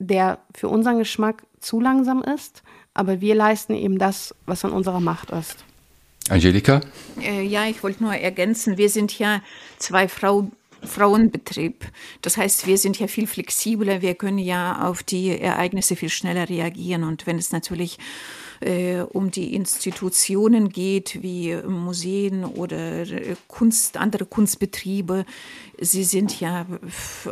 der 0.00 0.38
für 0.54 0.68
unseren 0.68 0.98
Geschmack 0.98 1.44
zu 1.60 1.78
langsam 1.78 2.22
ist, 2.22 2.62
aber 2.94 3.20
wir 3.20 3.36
leisten 3.36 3.74
eben 3.74 3.98
das, 3.98 4.34
was 4.46 4.64
in 4.64 4.70
unserer 4.70 5.00
Macht 5.00 5.30
ist. 5.30 5.64
Angelika? 6.28 6.80
Äh, 7.20 7.42
ja, 7.42 7.66
ich 7.66 7.82
wollte 7.82 8.02
nur 8.02 8.14
ergänzen, 8.14 8.78
wir 8.78 8.88
sind 8.88 9.16
ja 9.18 9.42
zwei 9.78 10.08
Frau, 10.08 10.50
Frauenbetrieb. 10.82 11.84
Das 12.22 12.36
heißt, 12.36 12.66
wir 12.66 12.78
sind 12.78 12.98
ja 12.98 13.08
viel 13.08 13.26
flexibler, 13.26 14.00
wir 14.00 14.14
können 14.14 14.38
ja 14.38 14.88
auf 14.88 15.02
die 15.02 15.38
Ereignisse 15.38 15.96
viel 15.96 16.08
schneller 16.08 16.48
reagieren. 16.48 17.04
Und 17.04 17.26
wenn 17.26 17.38
es 17.38 17.52
natürlich 17.52 17.98
äh, 18.60 19.00
um 19.00 19.30
die 19.30 19.54
Institutionen 19.54 20.68
geht, 20.68 21.22
wie 21.22 21.56
Museen 21.56 22.44
oder 22.44 23.04
Kunst, 23.48 23.96
andere 23.96 24.26
Kunstbetriebe. 24.26 25.24
Sie 25.80 26.04
sind 26.04 26.38
ja 26.40 26.66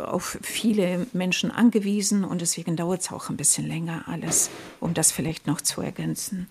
auf 0.03 0.37
viele 0.41 1.07
Menschen 1.13 1.51
angewiesen 1.51 2.23
und 2.23 2.41
deswegen 2.41 2.75
dauert 2.75 3.01
es 3.01 3.11
auch 3.11 3.29
ein 3.29 3.37
bisschen 3.37 3.67
länger 3.67 4.03
alles, 4.07 4.49
um 4.79 4.93
das 4.93 5.11
vielleicht 5.11 5.47
noch 5.47 5.61
zu 5.61 5.81
ergänzen. 5.81 6.47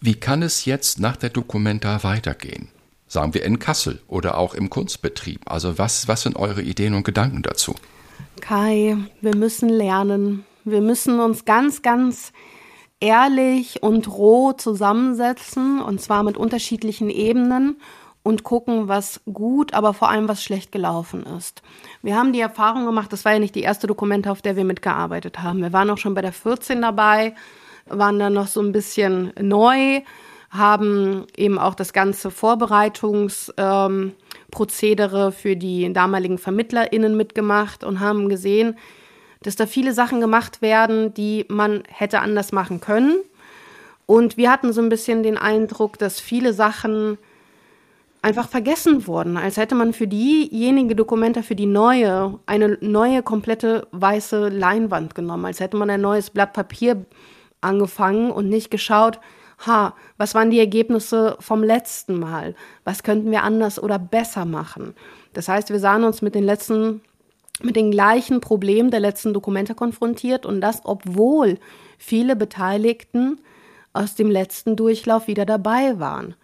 Wie 0.00 0.14
kann 0.14 0.42
es 0.42 0.64
jetzt 0.64 0.98
nach 0.98 1.16
der 1.16 1.28
Dokumenta 1.28 2.02
weitergehen? 2.02 2.68
Sagen 3.06 3.34
wir 3.34 3.42
in 3.42 3.58
Kassel 3.58 4.00
oder 4.08 4.38
auch 4.38 4.54
im 4.54 4.70
Kunstbetrieb. 4.70 5.42
Also 5.44 5.76
was, 5.76 6.08
was 6.08 6.22
sind 6.22 6.36
eure 6.36 6.62
Ideen 6.62 6.94
und 6.94 7.02
Gedanken 7.02 7.42
dazu? 7.42 7.74
Kai, 8.40 8.96
wir 9.20 9.36
müssen 9.36 9.68
lernen. 9.68 10.44
Wir 10.64 10.80
müssen 10.80 11.20
uns 11.20 11.44
ganz, 11.44 11.82
ganz 11.82 12.32
ehrlich 13.00 13.82
und 13.82 14.08
roh 14.08 14.52
zusammensetzen 14.52 15.80
und 15.80 16.00
zwar 16.00 16.22
mit 16.22 16.36
unterschiedlichen 16.36 17.10
Ebenen 17.10 17.80
und 18.22 18.44
gucken, 18.44 18.86
was 18.88 19.22
gut, 19.32 19.72
aber 19.72 19.94
vor 19.94 20.10
allem 20.10 20.28
was 20.28 20.44
schlecht 20.44 20.72
gelaufen 20.72 21.24
ist. 21.24 21.62
Wir 22.02 22.16
haben 22.16 22.34
die 22.34 22.40
Erfahrung 22.40 22.84
gemacht, 22.84 23.10
das 23.12 23.24
war 23.24 23.32
ja 23.32 23.38
nicht 23.38 23.54
die 23.54 23.62
erste 23.62 23.86
Dokumente, 23.86 24.30
auf 24.30 24.42
der 24.42 24.56
wir 24.56 24.64
mitgearbeitet 24.64 25.42
haben. 25.42 25.62
Wir 25.62 25.72
waren 25.72 25.88
auch 25.88 25.96
schon 25.96 26.12
bei 26.14 26.20
der 26.20 26.32
14 26.32 26.82
dabei, 26.82 27.34
waren 27.86 28.18
dann 28.18 28.34
noch 28.34 28.46
so 28.46 28.60
ein 28.60 28.72
bisschen 28.72 29.32
neu, 29.40 30.02
haben 30.50 31.24
eben 31.36 31.58
auch 31.58 31.74
das 31.74 31.94
ganze 31.94 32.30
Vorbereitungsprozedere 32.30 35.26
ähm, 35.26 35.32
für 35.32 35.56
die 35.56 35.92
damaligen 35.92 36.38
VermittlerInnen 36.38 37.16
mitgemacht 37.16 37.84
und 37.84 38.00
haben 38.00 38.28
gesehen, 38.28 38.76
dass 39.42 39.56
da 39.56 39.66
viele 39.66 39.92
Sachen 39.92 40.20
gemacht 40.20 40.62
werden, 40.62 41.14
die 41.14 41.46
man 41.48 41.82
hätte 41.88 42.20
anders 42.20 42.52
machen 42.52 42.80
können. 42.80 43.18
Und 44.06 44.36
wir 44.36 44.50
hatten 44.50 44.72
so 44.72 44.82
ein 44.82 44.88
bisschen 44.88 45.22
den 45.22 45.38
Eindruck, 45.38 45.98
dass 45.98 46.20
viele 46.20 46.52
Sachen 46.52 47.16
einfach 48.22 48.48
vergessen 48.48 49.06
wurden, 49.06 49.36
als 49.36 49.56
hätte 49.56 49.74
man 49.74 49.92
für 49.92 50.06
diejenige 50.06 50.94
Dokumente, 50.94 51.42
für 51.42 51.54
die 51.54 51.66
neue, 51.66 52.38
eine 52.44 52.76
neue 52.80 53.22
komplette 53.22 53.86
weiße 53.92 54.48
Leinwand 54.48 55.14
genommen, 55.14 55.46
als 55.46 55.60
hätte 55.60 55.76
man 55.76 55.88
ein 55.88 56.02
neues 56.02 56.30
Blatt 56.30 56.52
Papier 56.52 57.04
angefangen 57.62 58.30
und 58.30 58.48
nicht 58.48 58.70
geschaut, 58.70 59.20
ha, 59.66 59.94
was 60.16 60.34
waren 60.34 60.50
die 60.50 60.58
Ergebnisse 60.58 61.36
vom 61.40 61.62
letzten 61.62 62.18
Mal? 62.18 62.54
Was 62.84 63.02
könnten 63.02 63.30
wir 63.30 63.42
anders 63.42 63.82
oder 63.82 63.98
besser 63.98 64.44
machen? 64.44 64.94
Das 65.32 65.48
heißt, 65.48 65.70
wir 65.70 65.78
sahen 65.78 66.04
uns 66.04 66.22
mit 66.22 66.34
den 66.34 66.44
letzten 66.44 67.02
mit 67.64 67.76
den 67.76 67.90
gleichen 67.90 68.40
Problemen 68.40 68.90
der 68.90 69.00
letzten 69.00 69.34
Dokumente 69.34 69.74
konfrontiert 69.74 70.46
und 70.46 70.60
das, 70.60 70.80
obwohl 70.84 71.58
viele 71.98 72.36
Beteiligten 72.36 73.40
aus 73.92 74.14
dem 74.14 74.30
letzten 74.30 74.76
Durchlauf 74.76 75.26
wieder 75.26 75.44
dabei 75.44 75.98
waren. 75.98 76.34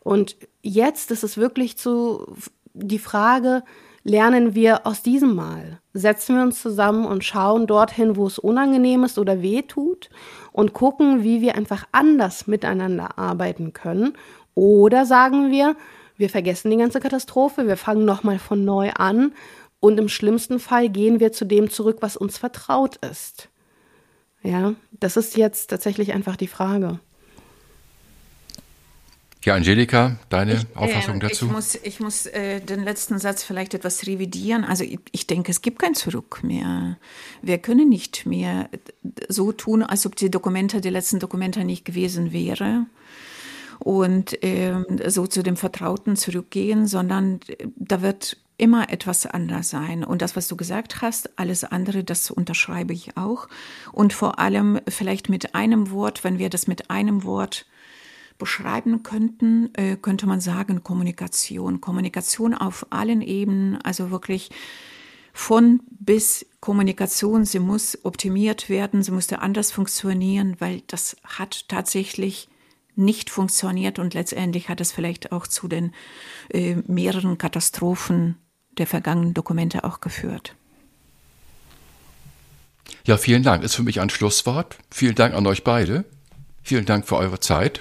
Und 0.00 0.36
jetzt 0.62 1.10
ist 1.10 1.24
es 1.24 1.36
wirklich 1.36 1.76
zu 1.76 2.34
die 2.72 2.98
Frage, 2.98 3.62
lernen 4.04 4.54
wir 4.54 4.86
aus 4.86 5.02
diesem 5.02 5.34
Mal? 5.34 5.80
Setzen 5.92 6.36
wir 6.36 6.42
uns 6.42 6.62
zusammen 6.62 7.04
und 7.04 7.24
schauen 7.24 7.66
dorthin, 7.66 8.16
wo 8.16 8.26
es 8.26 8.38
unangenehm 8.38 9.04
ist 9.04 9.18
oder 9.18 9.42
weh 9.42 9.62
tut 9.62 10.08
und 10.52 10.72
gucken, 10.72 11.22
wie 11.22 11.40
wir 11.40 11.56
einfach 11.56 11.84
anders 11.92 12.46
miteinander 12.46 13.18
arbeiten 13.18 13.72
können? 13.72 14.14
Oder 14.54 15.04
sagen 15.04 15.50
wir, 15.50 15.76
wir 16.16 16.30
vergessen 16.30 16.70
die 16.70 16.76
ganze 16.76 17.00
Katastrophe, 17.00 17.66
wir 17.66 17.76
fangen 17.76 18.04
nochmal 18.04 18.38
von 18.38 18.64
neu 18.64 18.90
an 18.90 19.32
und 19.80 19.98
im 19.98 20.08
schlimmsten 20.08 20.58
Fall 20.58 20.88
gehen 20.88 21.20
wir 21.20 21.32
zu 21.32 21.44
dem 21.44 21.70
zurück, 21.70 21.98
was 22.00 22.16
uns 22.16 22.38
vertraut 22.38 22.96
ist. 22.96 23.48
Ja, 24.42 24.74
das 24.92 25.16
ist 25.16 25.36
jetzt 25.36 25.68
tatsächlich 25.68 26.12
einfach 26.12 26.36
die 26.36 26.48
Frage. 26.48 27.00
Ja, 29.44 29.54
Angelika, 29.54 30.18
deine 30.30 30.54
ich, 30.54 30.76
Auffassung 30.76 31.16
äh, 31.16 31.28
dazu? 31.28 31.46
Ich 31.46 31.52
muss, 31.52 31.74
ich 31.76 32.00
muss 32.00 32.26
äh, 32.26 32.60
den 32.60 32.82
letzten 32.82 33.18
Satz 33.18 33.44
vielleicht 33.44 33.72
etwas 33.72 34.06
revidieren. 34.06 34.64
Also 34.64 34.84
ich, 34.84 34.98
ich, 35.12 35.26
denke, 35.26 35.50
es 35.50 35.62
gibt 35.62 35.78
kein 35.78 35.94
Zurück 35.94 36.40
mehr. 36.42 36.98
Wir 37.40 37.58
können 37.58 37.88
nicht 37.88 38.26
mehr 38.26 38.68
so 39.28 39.52
tun, 39.52 39.82
als 39.82 40.06
ob 40.06 40.16
die 40.16 40.30
Dokumente, 40.30 40.80
die 40.80 40.90
letzten 40.90 41.20
Dokumente 41.20 41.64
nicht 41.64 41.84
gewesen 41.84 42.32
wäre 42.32 42.86
und 43.78 44.42
äh, 44.42 44.74
so 45.06 45.26
zu 45.26 45.42
dem 45.42 45.56
Vertrauten 45.56 46.16
zurückgehen, 46.16 46.86
sondern 46.86 47.40
da 47.76 48.02
wird 48.02 48.38
immer 48.58 48.90
etwas 48.90 49.24
anders 49.24 49.70
sein. 49.70 50.04
Und 50.04 50.20
das, 50.20 50.36
was 50.36 50.48
du 50.48 50.56
gesagt 50.56 51.00
hast, 51.00 51.38
alles 51.38 51.64
andere, 51.64 52.04
das 52.04 52.30
unterschreibe 52.30 52.92
ich 52.92 53.16
auch. 53.16 53.48
Und 53.92 54.12
vor 54.12 54.38
allem 54.38 54.80
vielleicht 54.88 55.28
mit 55.28 55.54
einem 55.54 55.90
Wort, 55.90 56.24
wenn 56.24 56.38
wir 56.38 56.50
das 56.50 56.66
mit 56.66 56.90
einem 56.90 57.24
Wort 57.24 57.66
beschreiben 58.36 59.02
könnten, 59.02 59.70
äh, 59.74 59.96
könnte 59.96 60.26
man 60.26 60.40
sagen 60.40 60.82
Kommunikation. 60.82 61.80
Kommunikation 61.80 62.54
auf 62.54 62.86
allen 62.90 63.22
Ebenen, 63.22 63.80
also 63.82 64.10
wirklich 64.10 64.50
von 65.32 65.80
bis 65.90 66.46
Kommunikation, 66.60 67.44
sie 67.44 67.60
muss 67.60 67.98
optimiert 68.04 68.68
werden, 68.68 69.02
sie 69.02 69.12
musste 69.12 69.40
anders 69.40 69.70
funktionieren, 69.70 70.56
weil 70.58 70.82
das 70.86 71.16
hat 71.24 71.68
tatsächlich 71.68 72.48
nicht 72.96 73.30
funktioniert 73.30 74.00
und 74.00 74.14
letztendlich 74.14 74.68
hat 74.68 74.80
es 74.80 74.90
vielleicht 74.90 75.30
auch 75.30 75.46
zu 75.46 75.68
den 75.68 75.92
äh, 76.48 76.76
mehreren 76.86 77.38
Katastrophen 77.38 78.36
der 78.78 78.86
vergangenen 78.86 79.34
Dokumente 79.34 79.84
auch 79.84 80.00
geführt. 80.00 80.54
Ja, 83.04 83.16
vielen 83.16 83.42
Dank. 83.42 83.62
Ist 83.62 83.74
für 83.74 83.82
mich 83.82 84.00
ein 84.00 84.10
Schlusswort. 84.10 84.78
Vielen 84.90 85.14
Dank 85.14 85.34
an 85.34 85.46
euch 85.46 85.64
beide. 85.64 86.04
Vielen 86.62 86.84
Dank 86.84 87.06
für 87.06 87.16
eure 87.16 87.40
Zeit. 87.40 87.80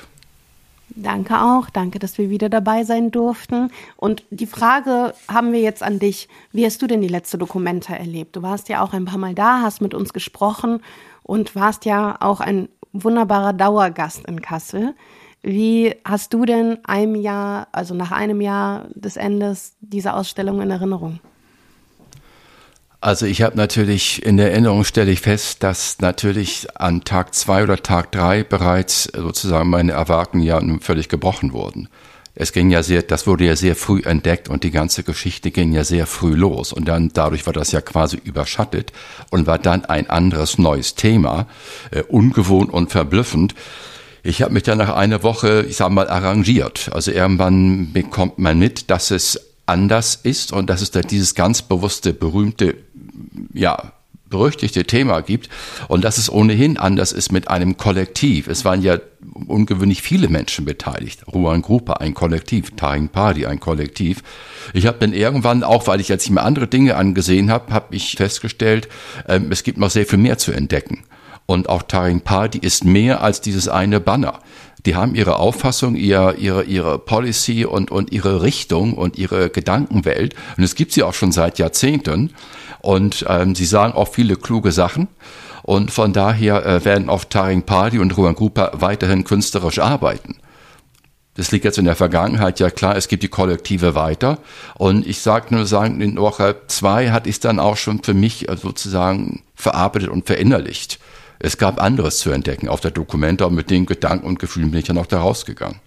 Danke 0.90 1.42
auch. 1.42 1.70
Danke, 1.70 2.00
dass 2.00 2.18
wir 2.18 2.30
wieder 2.30 2.50
dabei 2.50 2.84
sein 2.84 3.12
durften. 3.12 3.72
Und 3.98 4.24
die 4.30 4.48
Frage 4.48 5.14
haben 5.28 5.52
wir 5.52 5.60
jetzt 5.60 5.84
an 5.84 6.00
dich. 6.00 6.30
Wie 6.52 6.66
hast 6.66 6.82
du 6.82 6.88
denn 6.88 7.02
die 7.02 7.08
letzte 7.08 7.38
Dokumente 7.38 7.94
erlebt? 7.94 8.36
Du 8.36 8.42
warst 8.42 8.70
ja 8.70 8.82
auch 8.82 8.94
ein 8.94 9.06
paar 9.06 9.18
Mal 9.18 9.36
da, 9.36 9.62
hast 9.62 9.82
mit 9.82 9.94
uns 9.94 10.14
gesprochen 10.14 10.82
und 11.24 11.56
warst 11.56 11.86
ja 11.86 12.16
auch 12.22 12.40
ein 12.40 12.70
wunderbarer 12.94 13.54
Dauergast 13.54 14.26
in 14.26 14.42
Kassel. 14.42 14.96
Wie 15.50 15.96
hast 16.04 16.34
du 16.34 16.44
denn 16.44 16.80
einem 16.84 17.16
Jahr, 17.16 17.70
also 17.72 17.94
nach 17.94 18.12
einem 18.12 18.42
Jahr 18.42 18.90
des 18.96 19.16
Endes 19.16 19.78
dieser 19.80 20.18
Ausstellung 20.18 20.62
in 20.62 20.70
Erinnerung? 20.70 21.22
Also 23.00 23.26
ich 23.26 23.42
habe 23.44 23.56
natürlich 23.56 24.26
in 24.26 24.36
der 24.36 24.52
Erinnerung 24.52 24.84
stelle 24.84 25.10
ich 25.10 25.22
fest, 25.22 25.64
dass 25.64 26.00
natürlich 26.02 26.68
an 26.76 27.06
Tag 27.06 27.34
zwei 27.34 27.64
oder 27.64 27.78
Tag 27.78 28.12
drei 28.12 28.44
bereits 28.44 29.06
sozusagen 29.06 29.70
meine 29.70 29.94
Erwartungen 29.94 30.44
ja 30.44 30.60
völlig 30.82 31.08
gebrochen 31.08 31.54
wurden. 31.54 31.88
Es 32.36 32.52
ging 32.52 32.70
ja 32.70 32.84
sehr, 32.84 33.04
das 33.04 33.26
wurde 33.26 33.46
ja 33.46 33.56
sehr 33.56 33.78
früh 33.78 34.02
entdeckt 34.04 34.50
und 34.50 34.66
die 34.66 34.72
ganze 34.72 35.04
Geschichte 35.04 35.52
ging 35.52 35.72
ja 35.72 35.86
sehr 35.86 36.08
früh 36.08 36.34
los 36.34 36.74
und 36.74 36.90
dann 36.90 37.12
dadurch 37.14 37.46
war 37.46 37.54
das 37.54 37.72
ja 37.72 37.80
quasi 37.80 38.18
überschattet 38.22 38.92
und 39.30 39.48
war 39.48 39.60
dann 39.60 39.86
ein 39.86 40.10
anderes 40.10 40.58
neues 40.58 40.96
Thema, 40.96 41.48
äh, 41.92 42.04
ungewohnt 42.04 42.70
und 42.70 42.92
verblüffend. 42.92 43.56
Ich 44.28 44.42
habe 44.42 44.54
mich 44.54 44.64
dann 44.64 44.78
nach 44.78 44.94
einer 44.94 45.24
Woche, 45.24 45.66
ich 45.70 45.78
sag 45.78 45.90
mal, 45.90 46.10
arrangiert. 46.10 46.90
Also 46.92 47.12
irgendwann 47.12 47.94
bekommt 47.94 48.40
man 48.40 48.60
mit, 48.60 48.90
dass 48.90 49.10
es 49.10 49.54
anders 49.66 50.20
ist 50.22 50.52
und 50.52 50.70
dass 50.70 50.82
es 50.82 50.92
da 50.92 51.00
dieses 51.00 51.34
ganz 51.34 51.62
bewusste, 51.62 52.12
berühmte, 52.12 52.76
ja, 53.54 53.94
berüchtigte 54.30 54.84
Thema 54.84 55.22
gibt 55.22 55.48
und 55.88 56.04
dass 56.04 56.18
es 56.18 56.30
ohnehin 56.30 56.76
anders 56.76 57.14
ist 57.14 57.32
mit 57.32 57.48
einem 57.48 57.78
Kollektiv. 57.78 58.50
Es 58.50 58.66
waren 58.66 58.82
ja 58.82 59.00
ungewöhnlich 59.48 60.02
viele 60.02 60.28
Menschen 60.28 60.66
beteiligt. 60.66 61.26
Ruan 61.34 61.62
Gruppe, 61.62 62.02
ein 62.02 62.14
Kollektiv, 62.14 62.72
Taring 62.76 63.08
Party, 63.08 63.46
ein 63.46 63.62
Kollektiv. 63.62 64.24
Ich 64.74 64.88
habe 64.88 64.98
dann 65.00 65.14
irgendwann, 65.14 65.64
auch 65.64 65.88
weil 65.88 66.02
ich 66.02 66.10
jetzt 66.10 66.30
mir 66.30 66.42
andere 66.42 66.68
Dinge 66.68 66.98
angesehen 66.98 67.50
habe, 67.50 67.72
habe 67.74 67.96
ich 67.96 68.18
festgestellt, 68.18 68.90
äh, 69.26 69.40
es 69.52 69.64
gibt 69.64 69.78
noch 69.78 69.90
sehr 69.90 70.06
viel 70.06 70.20
mehr 70.20 70.38
zu 70.38 70.52
entdecken. 70.52 71.06
Und 71.48 71.70
auch 71.70 71.82
Taring 71.82 72.22
Party 72.22 72.60
ist 72.60 72.86
mehr 72.86 73.22
als 73.24 73.42
dieses 73.42 73.68
eine 73.68 74.00
Banner. 74.00 74.40
Die 74.86 74.96
haben 74.96 75.16
ihre 75.16 75.38
Auffassung, 75.38 75.96
ihr, 75.96 76.36
ihre, 76.38 76.64
ihre 76.64 77.00
Policy 77.00 77.66
und, 77.66 77.90
und 77.90 78.12
ihre 78.12 78.44
Richtung 78.44 78.94
und 78.94 79.18
ihre 79.18 79.50
Gedankenwelt. 79.50 80.36
Und 80.56 80.64
es 80.64 80.76
gibt 80.76 80.92
sie 80.92 81.04
auch 81.04 81.16
schon 81.16 81.32
seit 81.32 81.58
Jahrzehnten. 81.58 82.34
Und 82.80 83.26
ähm, 83.28 83.56
sie 83.56 83.66
sagen 83.66 83.94
auch 83.94 84.10
viele 84.10 84.36
kluge 84.36 84.72
Sachen. 84.72 85.08
Und 85.64 85.92
von 85.92 86.14
daher 86.14 86.66
äh, 86.66 86.86
werden 86.86 87.10
auch 87.10 87.24
Taring 87.26 87.64
Party 87.64 88.00
und 88.00 88.16
Ruan 88.16 88.36
Grupa 88.36 88.72
weiterhin 88.76 89.24
künstlerisch 89.24 89.80
arbeiten. 89.80 90.38
Das 91.34 91.52
liegt 91.52 91.66
jetzt 91.66 91.78
in 91.78 91.86
der 91.86 91.96
Vergangenheit, 91.96 92.60
ja 92.60 92.72
klar, 92.72 92.96
es 92.96 93.08
gibt 93.08 93.22
die 93.22 93.28
Kollektive 93.28 93.94
weiter. 93.94 94.40
Und 94.76 95.06
ich 95.06 95.22
sage 95.22 95.54
nur 95.54 95.66
sagen, 95.66 96.02
in 96.02 96.18
Woche 96.18 96.56
zwei 96.68 97.12
hatte 97.12 97.30
ich 97.30 97.36
es 97.36 97.40
dann 97.40 97.60
auch 97.60 97.78
schon 97.78 98.02
für 98.04 98.14
mich 98.14 98.50
äh, 98.50 98.58
sozusagen 98.58 99.44
verarbeitet 99.56 100.10
und 100.10 100.26
verinnerlicht. 100.26 101.00
Es 101.40 101.58
gab 101.58 101.82
anderes 101.82 102.20
zu 102.20 102.32
entdecken 102.32 102.68
auf 102.68 102.82
der 102.82 102.92
Dokumenta 102.92 103.46
und 103.46 103.56
mit 103.56 103.70
den 103.70 103.86
Gedanken 103.86 104.26
und 104.26 104.40
Gefühlen 104.40 104.72
bin 104.72 104.80
ich 104.80 104.88
dann 104.88 104.98
auch 104.98 105.06
da 105.06 105.20
rausgegangen. 105.22 105.80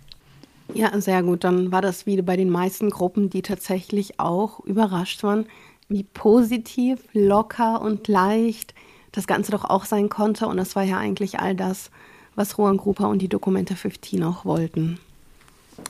Ja, 0.75 1.01
sehr 1.01 1.23
gut. 1.23 1.45
Dann 1.45 1.73
war 1.73 1.83
das 1.83 2.07
wie 2.07 2.21
bei 2.23 2.37
den 2.37 2.51
meisten 2.51 2.91
Gruppen, 2.91 3.31
die 3.31 3.43
tatsächlich 3.43 4.21
auch 4.21 4.61
überrascht 4.61 5.23
waren, 5.23 5.47
wie 5.89 6.05
positiv, 6.05 7.01
locker 7.13 7.81
und 7.81 8.07
leicht 8.07 8.75
das 9.13 9.27
Ganze 9.27 9.51
doch 9.51 9.65
auch 9.65 9.85
sein 9.85 10.09
konnte. 10.09 10.47
Und 10.47 10.57
das 10.57 10.77
war 10.77 10.85
ja 10.85 10.99
eigentlich 10.99 11.41
all 11.41 11.57
das, 11.57 11.91
was 12.37 12.57
Rohan 12.57 12.77
Grupa 12.77 13.07
und 13.07 13.21
die 13.21 13.29
Dokumente 13.29 13.75
15 13.75 14.23
auch 14.23 14.45
wollten. 14.45 15.01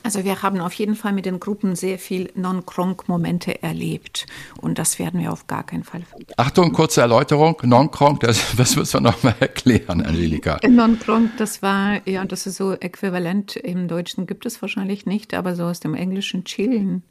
Also 0.03 0.23
wir 0.23 0.41
haben 0.41 0.59
auf 0.59 0.73
jeden 0.73 0.95
Fall 0.95 1.13
mit 1.13 1.25
den 1.25 1.39
Gruppen 1.39 1.75
sehr 1.75 1.99
viel 1.99 2.31
Non-Kronk-Momente 2.35 3.61
erlebt 3.61 4.25
und 4.59 4.79
das 4.79 4.99
werden 4.99 5.21
wir 5.21 5.31
auf 5.31 5.47
gar 5.47 5.63
keinen 5.63 5.83
Fall 5.83 6.01
vergessen. 6.01 6.33
Achtung, 6.37 6.73
kurze 6.73 7.01
Erläuterung. 7.01 7.57
Non-Kronk, 7.63 8.21
das, 8.21 8.55
das 8.57 8.75
müssen 8.75 9.03
wir 9.03 9.11
nochmal 9.11 9.35
erklären, 9.39 10.01
Angelika. 10.01 10.59
Non-Kronk, 10.67 11.37
das 11.37 11.61
war, 11.61 12.07
ja, 12.07 12.25
das 12.25 12.47
ist 12.47 12.57
so 12.57 12.73
äquivalent, 12.73 13.55
im 13.55 13.87
Deutschen 13.87 14.27
gibt 14.27 14.45
es 14.45 14.61
wahrscheinlich 14.61 15.05
nicht, 15.05 15.33
aber 15.33 15.55
so 15.55 15.63
aus 15.63 15.79
dem 15.79 15.93
Englischen 15.93 16.43
chillen. 16.45 17.03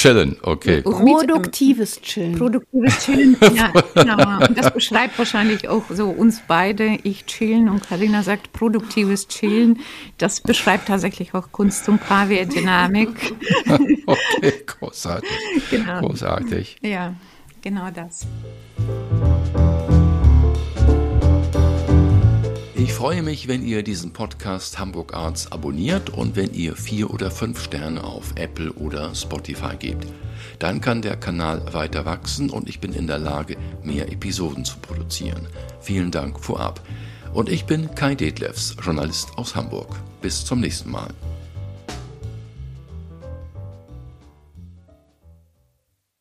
Chillen, 0.00 0.38
okay. 0.40 0.80
Produktives 0.80 2.00
Chillen. 2.00 2.38
Produktives 2.38 3.04
Chillen, 3.04 3.36
ja, 3.54 3.70
genau. 3.94 4.46
Und 4.46 4.56
das 4.56 4.72
beschreibt 4.72 5.18
wahrscheinlich 5.18 5.68
auch 5.68 5.82
so 5.90 6.08
uns 6.08 6.40
beide. 6.48 6.98
Ich 7.02 7.26
chillen 7.26 7.68
und 7.68 7.86
Karina 7.86 8.22
sagt 8.22 8.50
produktives 8.54 9.28
Chillen. 9.28 9.80
Das 10.16 10.40
beschreibt 10.40 10.88
tatsächlich 10.88 11.34
auch 11.34 11.52
Kunst 11.52 11.86
und 11.90 12.00
Kaviar 12.00 12.46
Dynamik. 12.46 13.10
okay, 14.06 14.54
großartig. 14.64 15.28
Genau. 15.70 16.00
Großartig. 16.00 16.78
Ja, 16.80 17.14
genau 17.60 17.90
das. 17.90 18.26
Ich 22.80 22.94
freue 22.94 23.22
mich, 23.22 23.46
wenn 23.46 23.62
ihr 23.62 23.82
diesen 23.82 24.14
Podcast 24.14 24.78
Hamburg 24.78 25.12
Arts 25.12 25.52
abonniert 25.52 26.08
und 26.08 26.34
wenn 26.34 26.54
ihr 26.54 26.74
vier 26.76 27.10
oder 27.10 27.30
fünf 27.30 27.62
Sterne 27.62 28.02
auf 28.02 28.32
Apple 28.36 28.72
oder 28.72 29.14
Spotify 29.14 29.76
gebt. 29.78 30.06
Dann 30.58 30.80
kann 30.80 31.02
der 31.02 31.16
Kanal 31.16 31.74
weiter 31.74 32.06
wachsen 32.06 32.48
und 32.48 32.70
ich 32.70 32.80
bin 32.80 32.94
in 32.94 33.06
der 33.06 33.18
Lage, 33.18 33.58
mehr 33.84 34.10
Episoden 34.10 34.64
zu 34.64 34.78
produzieren. 34.78 35.46
Vielen 35.82 36.10
Dank 36.10 36.40
vorab. 36.40 36.80
Und 37.34 37.50
ich 37.50 37.66
bin 37.66 37.94
Kai 37.94 38.14
Detlefs, 38.14 38.74
Journalist 38.82 39.36
aus 39.36 39.54
Hamburg. 39.54 40.00
Bis 40.22 40.42
zum 40.42 40.60
nächsten 40.60 40.90
Mal. 40.90 41.10